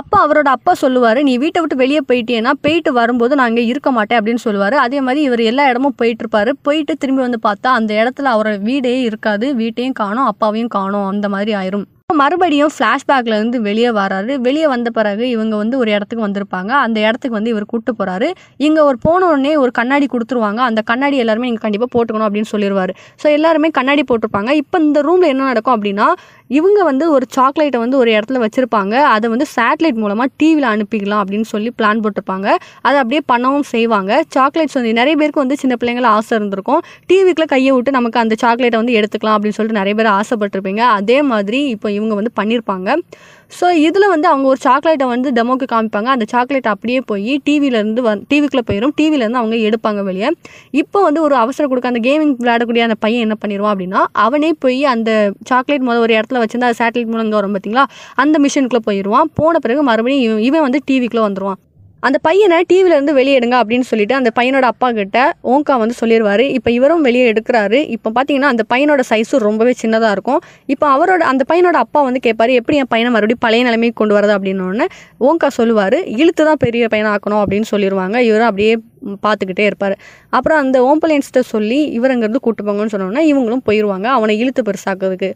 அப்பா 0.01 0.19
அவரோட 0.25 0.49
அப்பா 0.57 0.73
சொல்லுவார் 0.83 1.21
நீ 1.29 1.33
வீட்டை 1.45 1.61
விட்டு 1.63 1.77
வெளியே 1.81 2.03
போயிட்டேன்னா 2.11 2.53
போயிட்டு 2.65 2.91
வரும்போது 2.99 3.39
நான் 3.39 3.51
இங்கே 3.53 3.65
இருக்க 3.71 3.91
மாட்டேன் 3.97 4.19
அப்படின்னு 4.21 4.43
சொல்லுவார். 4.45 4.77
அதே 4.85 4.99
மாதிரி 5.07 5.23
இவர் 5.29 5.43
எல்லா 5.51 5.65
இடமும் 5.71 5.97
போயிட்டு 6.01 6.23
இருப்பாரு. 6.25 6.53
போயிட்டு 6.67 6.95
திரும்பி 7.05 7.23
வந்து 7.27 7.41
பார்த்தா 7.49 7.71
அந்த 7.79 7.91
இடத்துல 8.03 8.35
அவரோட 8.35 8.59
வீடே 8.69 8.93
இருக்காது. 9.09 9.49
வீட்டையும் 9.63 9.99
காணும் 10.03 10.29
அப்பாவையும் 10.33 10.75
காணும். 10.77 11.09
அந்த 11.15 11.29
மாதிரி 11.35 11.55
ஆயிரும். 11.63 11.87
மறுபடியும் 12.23 12.73
ஃப்ளாஷ்பேக்ல 12.77 13.35
இருந்து 13.39 13.59
வெளியே 13.61 13.91
வராரு. 13.99 14.33
வெளியே 14.47 14.67
வந்த 14.73 14.89
பிறகு 14.91 15.25
இவங்க 15.29 15.55
வந்து 15.57 15.77
ஒரு 15.79 15.91
இடத்துக்கு 15.97 16.27
வந்திருப்பாங்க. 16.27 16.73
அந்த 16.87 16.99
இடத்துக்கு 17.07 17.37
வந்து 17.39 17.53
இவர் 17.55 17.67
கூப்பிட்டு 17.73 17.95
போறாரு. 18.01 18.29
இங்க 18.67 18.85
ஒரு 18.85 18.99
போன 19.07 19.27
உடனே 19.33 19.53
ஒரு 19.57 19.71
கண்ணாடி 19.81 20.09
கொடுத்துருவாங்க. 20.15 20.61
அந்த 20.71 20.83
கண்ணாடி 20.91 21.17
எல்லாருமே 21.17 21.49
நீங்க 21.51 21.63
கண்டிப்பா 21.67 21.89
போட்டுக்கணும் 21.95 22.29
அப்படின்னு 22.29 22.53
சொல்லிடுவாரு 22.55 22.95
ஸோ 23.23 23.27
எல்லாருமே 23.39 23.71
கண்ணாடி 23.79 24.05
போட்டிருப்பாங்க. 24.11 24.51
இப்போ 24.63 24.79
இந்த 24.87 25.01
ரூம்ல 25.09 25.27
என்ன 25.35 25.49
நடக்கும் 25.53 25.77
அப்படின்னா 25.77 26.09
இவங்க 26.59 26.79
வந்து 26.91 27.05
ஒரு 27.17 27.27
சாக்லேட்டை 27.37 27.81
வந்து 27.85 27.97
ஒரு 28.03 28.11
இடத்துல 28.17 28.39
வச்சுருப்பாங்க. 28.45 28.95
அதை 29.15 29.27
வந்து 29.35 29.47
சேட்டலைட் 29.57 30.01
மூலமாக 30.03 30.29
டிவியில் 30.37 30.69
அனுப்பிக்கலாம் 30.75 31.23
அப்படின்னு 31.25 31.49
சொல்லி 31.55 31.73
பிளான் 31.79 32.03
போட்டிருப்பாங்க. 32.05 32.49
அதை 32.87 32.97
அப்படியே 33.03 33.23
பண்ணவும் 33.33 33.67
செய்வாங்க. 33.75 34.13
சாக்லேட்ஸ் 34.37 34.79
வந்து 34.79 34.93
நிறைய 35.01 35.17
பேருக்கு 35.21 35.45
வந்து 35.45 35.61
சின்ன 35.63 35.77
பிள்ளைங்கள 35.81 36.11
ஆசை 36.17 36.39
இருந்திருக்கும். 36.39 36.83
டிவிக்குள்ளே 37.11 37.49
கையை 37.55 37.73
விட்டு 37.77 37.97
நமக்கு 37.99 38.23
அந்த 38.25 38.37
சாக்லேட்டை 38.45 38.81
வந்து 38.83 38.97
எடுத்துக்கலாம் 39.01 39.37
அப்படின்னு 39.39 39.59
சொல்லிட்டு 39.59 39.81
நிறைய 39.83 39.97
பேர் 40.01 40.11
ஆசைப்பட்டிருப்பீங்க. 40.21 40.85
அதே 41.01 41.19
மாதிரி 41.33 41.61
இப்போ 41.75 41.91
இவங்க 41.99 42.15
வந்து 42.21 42.35
பண்ணியிருப்பாங்க 42.41 42.89
ஸோ 43.59 43.67
இதில் 43.87 44.07
வந்து 44.13 44.27
அவங்க 44.31 44.47
ஒரு 44.53 44.61
சாக்லேட்டை 44.67 45.07
வந்து 45.13 45.29
டெமோக்கு 45.39 45.67
காமிப்பாங்க. 45.73 46.09
அந்த 46.15 46.27
சாக்லேட் 46.33 46.69
அப்படியே 46.73 47.01
போய் 47.11 47.33
டிவியிலேருந்து 47.47 48.03
வந் 48.09 48.23
டிவிக்குள்ளே 48.31 48.65
போயிடும் 48.71 48.95
டிவியிலேருந்து 49.01 49.41
அவங்க 49.43 49.57
எடுப்பாங்க 49.69 50.03
வெளியே. 50.11 50.29
இப்போ 50.83 50.99
வந்து 51.09 51.23
ஒரு 51.27 51.37
அவசரம் 51.43 51.71
கொடுக்க 51.73 51.93
அந்த 51.93 52.03
கேமிங் 52.09 52.35
விளையாடக்கூடிய 52.43 52.85
அந்த 52.89 52.99
பையன் 53.07 53.25
என்ன 53.27 53.37
பண்ணிடுவான் 53.45 53.75
அப்படின்னா 53.75 54.03
அவனே 54.27 54.53
போய் 54.67 54.81
அந்த 54.95 55.11
சாக்லேட் 55.51 55.87
முதல் 55.89 56.05
ஒரு 56.07 56.15
இடத்துல 56.19 56.43
வச்சிருந்தா 56.45 56.71
அது 56.71 56.81
சேட்டலைட் 56.83 57.13
மூலம் 57.15 57.35
வரும் 57.41 57.57
பார்த்தீங்களா 57.57 57.87
அந்த 58.25 58.39
மிஷினுக்குள்ளே 58.47 58.87
போயிடுவான் 58.91 59.33
போன 59.41 59.59
பிறகு 59.59 59.83
மறுபடியும் 59.91 60.25
இவன் 60.29 60.47
இவன் 60.51 60.67
வந்து 60.69 60.81
டிவிக்குள்ளே 60.91 61.27
வந்துடுவான் 61.29 61.61
அந்த 62.07 62.19
பையனை 62.27 62.59
டிவியில 62.71 62.95
இருந்து 62.97 63.15
வெளியே 63.19 63.39
எடுங்க 63.39 63.57
அப்படின்னு 63.63 63.87
சொல்லிட்டு 63.89 64.15
அந்த 64.19 64.31
பையனோட 64.39 64.67
அப்பா 64.73 64.89
கிட்ட 64.99 65.19
ஓங்கா 65.53 65.75
வந்து 65.83 65.95
சொல்லிடுவாரு 66.01 66.45
இப்போ 66.57 66.71
இவரும் 66.77 67.03
வெளியே 67.09 67.25
எடுக்கிறாரு. 67.33 67.79
இப்போ 67.95 68.09
பார்த்தீங்கன்னா 68.17 68.51
அந்த 68.55 68.65
பையனோட 68.73 69.03
சைஸும் 69.11 69.43
ரொம்பவே 69.49 69.75
சின்னதாக 69.83 70.15
இருக்கும். 70.17 70.41
இப்போ 70.75 70.87
அவரோட 70.95 71.23
அந்த 71.33 71.45
பையனோட 71.51 71.79
அப்பா 71.85 72.03
வந்து 72.09 72.23
கேட்பாரு 72.27 72.55
எப்படி 72.61 72.79
என் 72.83 72.91
பையனை 72.95 73.13
மறுபடியும் 73.17 73.45
பழைய 73.47 73.65
நிலைமைக்கு 73.69 73.99
கொண்டு 74.03 74.17
வரது? 74.19 74.35
அப்படின்னு 74.37 74.67
உடனே 74.69 74.87
ஓங்கா 75.29 75.51
சொல்லுவார். 75.59 75.99
இழுத்து 76.23 76.45
தான் 76.51 76.63
பெரிய 76.65 76.89
பையனை 76.95 77.11
ஆக்கணும் 77.15 77.43
அப்படின்னு 77.45 77.69
சொல்லிடுவாங்க 77.75 78.17
இவரும் 78.31 78.51
அப்படியே 78.51 78.73
பார்த்துக்கிட்டே 79.27 79.65
இருப்பார். 79.71 79.95
அப்புறம் 80.39 80.61
அந்த 80.65 80.79
ஓம்பலைன்ஸ்கிட்ட 80.89 81.43
சொல்லி 81.55 81.79
இவர் 81.99 82.13
அங்கேருந்து 82.15 82.45
கூட்டு 82.47 82.65
போங்கன்னு 82.65 82.95
சொன்னோன்னா 82.97 83.25
இவங்களும் 83.33 83.65
போயிடுவாங்க 83.69 84.09
அவனை 84.19 84.35
இழுத்து 84.43 84.63
பெருசாக்குறதுக்கு. 84.69 85.31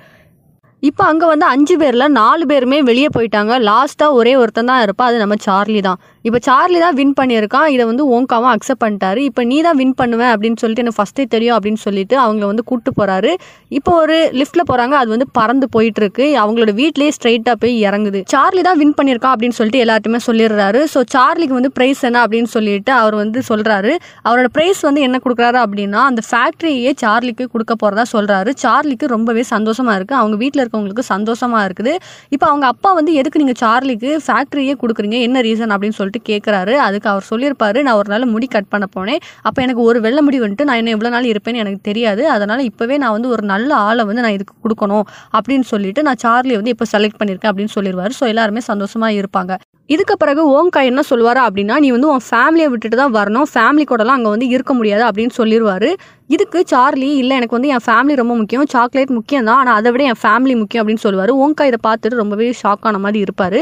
இப்போ 0.88 1.02
அங்கே 1.10 1.26
வந்து 1.32 1.46
அஞ்சு 1.54 1.74
பேரில் 1.80 2.12
நாலு 2.20 2.44
பேருமே 2.50 2.78
வெளியே 2.88 3.08
போயிட்டாங்க. 3.14 3.52
லாஸ்ட்டாக 3.68 4.16
ஒரே 4.18 4.32
ஒருத்தன் 4.40 4.70
தான் 4.70 4.82
இருப்பா. 4.86 5.04
அது 5.10 5.16
நம்ம 5.22 5.36
சார்லி 5.44 5.80
தான். 5.86 5.98
இப்போ 6.28 6.38
சார்லி 6.46 6.78
தான் 6.82 6.96
வின் 6.98 7.14
பண்ணியிருக்கான். 7.18 7.68
இதை 7.74 7.84
வந்து 7.90 8.04
ஓங்காவும் 8.14 8.50
அக்செப்ட் 8.52 8.82
பண்ணிட்டாரு. 8.82 9.20
இப்போ 9.28 9.42
நீ 9.50 9.56
தான் 9.66 9.78
வின் 9.80 9.94
பண்ணுவேன் 10.00 10.30
அப்படின்னு 10.32 10.58
சொல்லிட்டு 10.62 10.82
எனக்கு 10.84 10.98
ஃபஸ்ட்டே 10.98 11.24
தெரியும் 11.34 11.56
அப்படின்னு 11.56 11.80
சொல்லிட்டு 11.84 12.16
அவங்கள 12.24 12.44
வந்து 12.50 12.64
கூப்பிட்டு 12.70 12.92
போகிறாரு 12.98 13.30
இப்போ 13.78 13.92
ஒரு 14.02 14.16
லிஃப்ட்டில் 14.40 14.66
போகிறாங்க 14.70 14.96
அது 15.02 15.10
வந்து 15.14 15.28
பறந்து 15.38 15.68
போயிட்டுருக்கு. 15.76 16.26
அவங்களோட 16.42 16.74
வீட்லேயே 16.80 17.14
ஸ்ட்ரைட்டாக 17.16 17.56
போய் 17.64 17.74
இறங்குது. 17.88 18.22
சார்லி 18.34 18.64
தான் 18.68 18.78
வின் 18.82 18.94
பண்ணியிருக்கான் 19.00 19.34
அப்படின்னு 19.36 19.58
சொல்லிட்டு 19.60 19.82
எல்லாத்தையுமே 19.86 20.20
சொல்லிடுறாரு. 20.28 20.82
ஸோ 20.94 21.02
சார்லிக்கு 21.16 21.56
வந்து 21.58 21.72
ப்ரைஸ் 21.78 22.02
என்ன 22.10 22.20
அப்படின்னு 22.26 22.52
சொல்லிட்டு 22.56 22.94
அவர் 23.00 23.18
வந்து 23.22 23.42
சொல்கிறாரு 23.50 23.94
அவரோட 24.26 24.50
ப்ரைஸ் 24.58 24.82
வந்து 24.88 25.02
என்ன 25.08 25.22
கொடுக்குறாரு 25.26 25.60
அப்படின்னா 25.64 26.02
அந்த 26.12 26.24
ஃபேக்ட்ரியே 26.30 26.94
சார்லிக்கு 27.04 27.46
கொடுக்க 27.56 27.72
போகிறதா 27.84 28.06
சொல்கிறாரு 28.14 28.52
சார்லிக்கு 28.64 29.12
ரொம்பவே 29.16 29.44
சந்தோஷமாக 29.54 29.98
இருக்குது 30.00 30.20
அவங்க 30.22 30.36
வீட்டில் 30.44 30.62
இருக்க 30.62 30.72
இருக்கவங்களுக்கு 30.74 31.04
சந்தோஷமாக 31.14 31.66
இருக்குது. 31.68 31.92
இப்போ 32.34 32.46
அவங்க 32.50 32.66
அப்பா 32.72 32.90
வந்து 32.98 33.12
எதுக்கு 33.20 33.40
நீங்கள் 33.42 33.60
சார்லிக்கு 33.62 34.10
ஃபேக்ட்ரியே 34.26 34.74
கொடுக்குறீங்க? 34.82 35.18
என்ன 35.26 35.40
ரீசன் 35.48 35.74
அப்படின்னு 35.74 35.98
சொல்லிட்டு 36.00 36.22
கேட்குறாரு 36.30 36.74
அதுக்கு 36.86 37.08
அவர் 37.12 37.28
சொல்லியிருப்பாரு 37.32 37.78
நான் 37.86 37.98
ஒரு 38.00 38.10
நாள் 38.12 38.26
முடி 38.34 38.48
கட் 38.56 38.70
பண்ண 38.74 38.86
போனேன். 38.96 39.20
அப்போ 39.48 39.60
எனக்கு 39.66 39.82
ஒரு 39.88 40.00
வெள்ளை 40.06 40.22
முடி 40.28 40.40
வந்துட்டு 40.44 40.68
நான் 40.70 40.80
என்ன 40.82 40.94
எவ்வளோ 40.96 41.12
நாள் 41.16 41.30
இருப்பேன்னு 41.32 41.62
எனக்கு 41.64 41.80
தெரியாது. 41.90 42.24
அதனால் 42.36 42.64
இப்போவே 42.70 42.98
நான் 43.04 43.14
வந்து 43.16 43.30
ஒரு 43.36 43.44
நல்ல 43.54 43.70
ஆளை 43.88 44.04
வந்து 44.10 44.24
நான் 44.26 44.36
இதுக்கு 44.38 44.56
கொடுக்கணும். 44.66 45.06
அப்படின்னு 45.36 45.68
சொல்லிட்டு 45.72 46.02
நான் 46.08 46.22
சார்லி 46.26 46.56
வந்து 46.60 46.74
இப்போ 46.76 46.88
செலக்ட் 46.94 47.20
பண்ணியிருக்கேன் 47.22 47.52
அப்படின்னு 47.52 47.76
சொல்லிடுவார் 47.78 48.18
ஸோ 48.20 48.26
எல்லாருமே 48.34 48.62
சந்தோஷமாக 48.72 49.18
இருப்பாங்க. 49.20 49.52
இதுக்கு 49.92 50.14
பிறகு 50.20 50.42
ஓங்கா 50.56 50.80
என்ன 50.90 51.00
சொல்லுவார் 51.08 51.38
அப்படின்னா 51.44 51.74
நீ 51.84 51.88
வந்து 51.94 52.08
உன் 52.12 52.22
ஃபேமிலியை 52.28 52.68
விட்டுட்டு 52.72 52.96
தான் 53.00 53.14
வரணும். 53.16 53.48
ஃபேமிலி 53.54 53.84
கூடலாம் 53.90 54.16
அங்கே 54.18 54.30
வந்து 54.34 54.46
இருக்க 54.54 54.72
முடியாது 54.78 55.02
அப்படின்னு 55.08 55.34
சொல்லிடுவார் 55.38 55.88
இதுக்கு 56.34 56.60
சார்லி 56.70 57.08
இல்லை 57.22 57.34
எனக்கு 57.38 57.56
வந்து 57.56 57.70
என் 57.74 57.84
ஃபேமிலி 57.86 58.14
ரொம்ப 58.20 58.34
முக்கியம். 58.40 58.64
சாக்லேட் 58.74 59.12
முக்கியம் 59.18 59.46
தான். 59.48 59.58
ஆனால் 59.62 59.76
அதை 59.80 59.90
விட 59.94 60.02
என் 60.10 60.20
ஃபேமிலி 60.22 60.54
முக்கியம் 60.60 60.82
அப்படின்னு 60.82 61.04
சொல்லுவார். 61.06 61.32
ஓங்கா 61.44 61.64
இதை 61.70 61.80
பார்த்துட்டு 61.88 62.20
ரொம்பவே 62.22 62.48
ஷாக் 62.62 62.86
ஆன 62.90 63.00
மாதிரி 63.06 63.20
இருப்பார். 63.26 63.58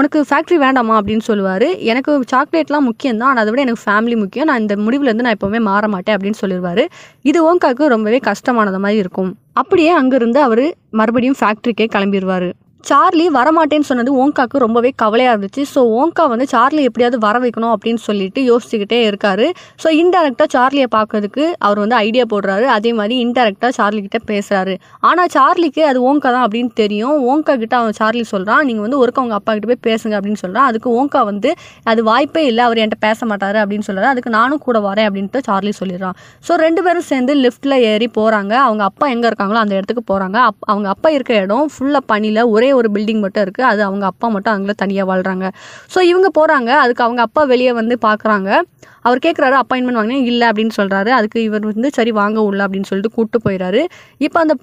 உனக்கு 0.00 0.20
ஃபேக்ட்ரி 0.30 0.58
வேண்டாமா? 0.64 0.96
அப்படின்னு 1.00 1.24
சொல்லுவார். 1.30 1.68
எனக்கு 1.92 2.12
சாக்லேட்லாம் 2.34 2.86
முக்கியம் 2.90 3.20
தான். 3.20 3.28
ஆனால் 3.30 3.44
அதை 3.44 3.52
விட 3.54 3.62
எனக்கு 3.66 3.84
ஃபேமிலி 3.86 4.18
முக்கியம். 4.24 4.48
நான் 4.50 4.62
இந்த 4.64 4.76
முடிவுலேருந்து 4.86 5.26
நான் 5.28 5.38
எப்போவுமே 5.38 5.62
மாற 5.70 5.88
மாட்டேன் 5.94 6.16
அப்படின்னு 6.16 6.40
சொல்லிடுவார் 6.42 6.84
இது 7.30 7.40
ஓங்காவுக்கு 7.50 7.94
ரொம்பவே 7.96 8.20
கஷ்டமானது 8.30 8.80
மாதிரி 8.86 9.00
இருக்கும். 9.06 9.32
அப்படியே 9.62 9.90
அங்கேருந்து 10.02 10.40
அவர் 10.48 10.66
மறுபடியும் 11.00 11.40
ஃபேக்ட்ரிக்கே 11.40 11.88
கிளம்பிடுவார் 11.96 12.48
சார்லி 12.90 13.26
வரமாட்டேன்னு 13.36 13.88
சொன்னது 13.88 14.10
ஓங்காக்கு 14.22 14.56
ரொம்பவே 14.64 14.90
கவலையாக 15.02 15.32
இருந்துச்சு. 15.34 15.62
ஸோ 15.74 15.80
ஓங்கா 16.00 16.24
வந்து 16.32 16.46
சார்லி 16.52 16.82
எப்படியாவது 16.88 17.18
வர 17.26 17.36
வைக்கணும் 17.44 17.72
அப்படின்னு 17.74 18.00
சொல்லிட்டு 18.08 18.40
யோசிச்சுக்கிட்டே 18.50 18.98
இருக்காரு. 19.10 19.46
ஸோ 19.82 19.88
இன்டெரக்டாக 20.00 20.48
சார்லியை 20.56 20.88
பார்க்கறதுக்கு 20.96 21.44
அவர் 21.66 21.80
வந்து 21.82 21.96
ஐடியா 22.06 22.24
போடுறாரு. 22.32 22.66
அதே 22.76 22.90
மாதிரி 22.98 23.14
இன்டெரக்டாக 23.24 23.72
சார்லி 23.78 24.00
கிட்ட 24.06 24.20
பேசுறாரு. 24.32 24.74
ஆனால் 25.10 25.30
சார்லிக்கு 25.36 25.84
அது 25.90 26.00
ஓங்கா 26.10 26.28
தான் 26.36 26.44
அப்படின்னு 26.46 26.72
தெரியும். 26.82 27.16
ஓங்கா 27.32 27.54
கிட்ட 27.62 27.76
அவன் 27.82 27.96
சார்லி 28.00 28.24
சொல்கிறான் 28.32 28.64
நீங்கள் 28.70 28.86
வந்து 28.86 29.00
ஒருக்க 29.02 29.22
அவங்க 29.22 29.36
அப்பா 29.40 29.54
கிட்ட 29.56 29.68
போய் 29.72 29.82
பேசுங்க 29.90 30.14
அப்படின்னு 30.18 30.42
சொல்கிறான் 30.44 30.68
அதுக்கு 30.72 30.90
ஓங்கா 31.00 31.22
வந்து 31.30 31.52
அது 31.92 32.02
வாய்ப்பே 32.10 32.44
இல்லை 32.50 32.62
அவர் 32.68 32.80
என்கிட்ட 32.82 33.00
பேச 33.06 33.26
மாட்டாரு 33.32 33.60
அப்படின்னு 33.62 33.88
சொல்கிறாரு 33.88 34.10
அதுக்கு 34.14 34.32
நானும் 34.38 34.62
கூட 34.66 34.78
வரேன் 34.88 35.08
அப்படின்ட்டு 35.08 35.44
சார்லி 35.48 35.74
சொல்லிடுறான். 35.80 36.18
ஸோ 36.48 36.52
ரெண்டு 36.64 36.82
பேரும் 36.88 37.08
சேர்ந்து 37.12 37.34
லிஃப்ட்டில் 37.44 37.78
ஏறி 37.92 38.10
போகிறாங்க 38.20 38.54
அவங்க 38.66 38.84
அப்பா 38.90 39.08
எங்கே 39.14 39.28
இருக்காங்களோ 39.32 39.62
அந்த 39.64 39.74
இடத்துக்கு 39.78 40.04
போகிறாங்க 40.12 40.38
அப் 40.50 40.62
அவங்க 40.70 40.88
அப்பா 40.94 41.10
இருக்க 41.16 41.34
இடம் 41.44 41.66
ஃபுல்லாக 41.74 42.04
பனியில் 42.12 42.42
ஒரே 42.54 42.70
ஒரு 42.74 42.88
பில்டிங் 42.94 43.22
மட்டும் 43.24 43.44
இருக்குது 43.46 43.68
அது 43.70 43.82
அவங்க 43.82 44.04
அப்பா 44.06 44.28
மட்டும் 44.28 44.54
அங்கே 44.54 44.76
தனியாக 44.82 45.08
வாழ்கிறாங்க 45.10 45.46
ஸோ 45.90 46.00
இவங்க 46.04 46.30
போகிறாங்க 46.38 46.70
அதுக்கு 46.82 47.04
அவங்க 47.04 47.22
அப்பா 47.22 47.44
வெளியே 47.44 47.72
வந்து 47.72 47.96
பார்க்குறாங்க 48.06 48.50
அவர் 49.04 49.18
கேட்குறாரு 49.18 49.56
அப்பாயின்மெண்ட் 49.60 49.98
வாங்கினேன் 49.98 50.26
இல்லை 50.30 50.46
அப்படின்னு 50.50 50.74
சொல்கிறாரு 50.76 51.10
அதுக்கு 51.10 51.38
இவர் 51.42 51.64
வந்து 51.70 51.88
சரி 51.90 52.12
வாங்க 52.20 52.38
உள்ள 52.40 52.60
அப்படின்னு 52.66 52.88
சொல்லிட்டு 52.90 53.14
கூப்பிட்டு 53.14 53.38
போயிடாரு 53.46 53.80
இப்போ 54.20 54.38
அந்த 54.40 54.54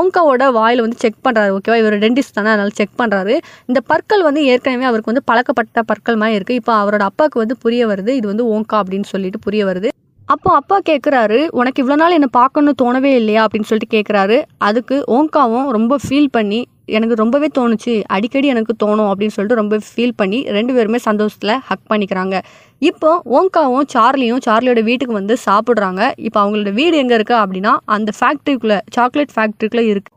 ஓங்காவோட 0.00 0.46
வாயில் 0.52 0.84
வந்து 0.86 0.98
செக் 1.00 1.20
பண்ணுறாரு 1.26 1.52
ஓகேவா 1.56 1.76
இவர் 1.76 1.98
டென்டிஸ்ட் 2.04 2.36
தானே 2.38 2.52
அதனால் 2.54 2.76
செக் 2.80 2.96
பண்ணுறாரு 3.02 3.36
இந்த 3.68 3.82
பற்கள் 3.92 4.26
வந்து 4.28 4.42
ஏற்கனவே 4.52 4.88
அவருக்கு 4.90 5.12
வந்து 5.12 5.26
பழக்கப்பட்ட 5.30 5.82
பற்கள் 5.82 6.20
மாதிரி 6.22 6.38
இருக்குது 6.38 6.60
இப்போ 6.62 6.74
அவரோட 6.82 7.04
அப்பாவுக்கு 7.10 7.44
வந்து 7.44 7.56
புரிய 7.64 7.84
வருது 7.86 8.12
இது 8.20 8.26
வந்து 8.32 8.46
ஓங்கா 8.54 8.78
அப்படின்னு 8.82 9.08
சொல்லிட்டு 9.14 9.40
புரிய 9.46 9.64
வருது. 9.70 9.90
அப்போ 10.28 10.50
அப்பா 10.54 10.76
கேட்குறாரு 10.88 11.36
உனக்கு 11.58 11.80
இவ்வளோ 11.82 11.96
நாள் 12.00 12.14
என்னை 12.16 12.28
பார்க்கணும்னு 12.32 12.72
தோணவே 12.82 13.10
இல்லையா? 13.18 13.42
அப்படின்னு 13.44 13.68
சொல்லிட்டு 13.68 13.92
கேட்குறாரு 13.96 14.36
அதுக்கு 14.68 14.96
ஓங்காவும் 15.16 15.68
ரொம்ப 15.76 15.96
ஃபீல் 16.04 16.26
பண்ணி 16.36 16.58
எனக்கு 16.96 17.14
ரொம்பவே 17.20 17.48
தோணுச்சு 17.58 17.94
அடிக்கடி 18.16 18.46
எனக்கு 18.54 18.72
தோணும் 18.84 19.08
அப்படின்னு 19.10 19.34
சொல்லிட்டு 19.36 19.60
ரொம்ப 19.60 19.76
ஃபீல் 19.86 20.16
பண்ணி 20.16 20.38
ரெண்டு 20.56 20.74
பேருமே 20.74 20.98
சந்தோஷத்தில் 21.06 21.54
ஹக் 21.68 21.86
பண்ணிக்கிறாங்க. 21.92 22.34
இப்போ 22.90 23.10
ஓங்காவும் 23.38 23.88
சார்லியும் 23.94 24.42
சார்லியோட 24.48 24.82
வீட்டுக்கு 24.90 25.18
வந்து 25.20 25.36
சாப்பிட்றாங்க. 25.46 26.02
இப்போ 26.26 26.40
அவங்களோட 26.42 26.72
வீடு 26.80 26.96
எங்கே 27.04 27.16
இருக்குது 27.18 27.40
அப்படின்னா 27.44 27.74
அந்த 27.96 28.12
ஃபேக்ட்ரிக்குள்ளே 28.20 28.80
சாக்லேட் 28.98 29.34
ஃபேக்ட்ரிக்குள்ளே 29.36 29.86
இருக்குது 29.94 30.15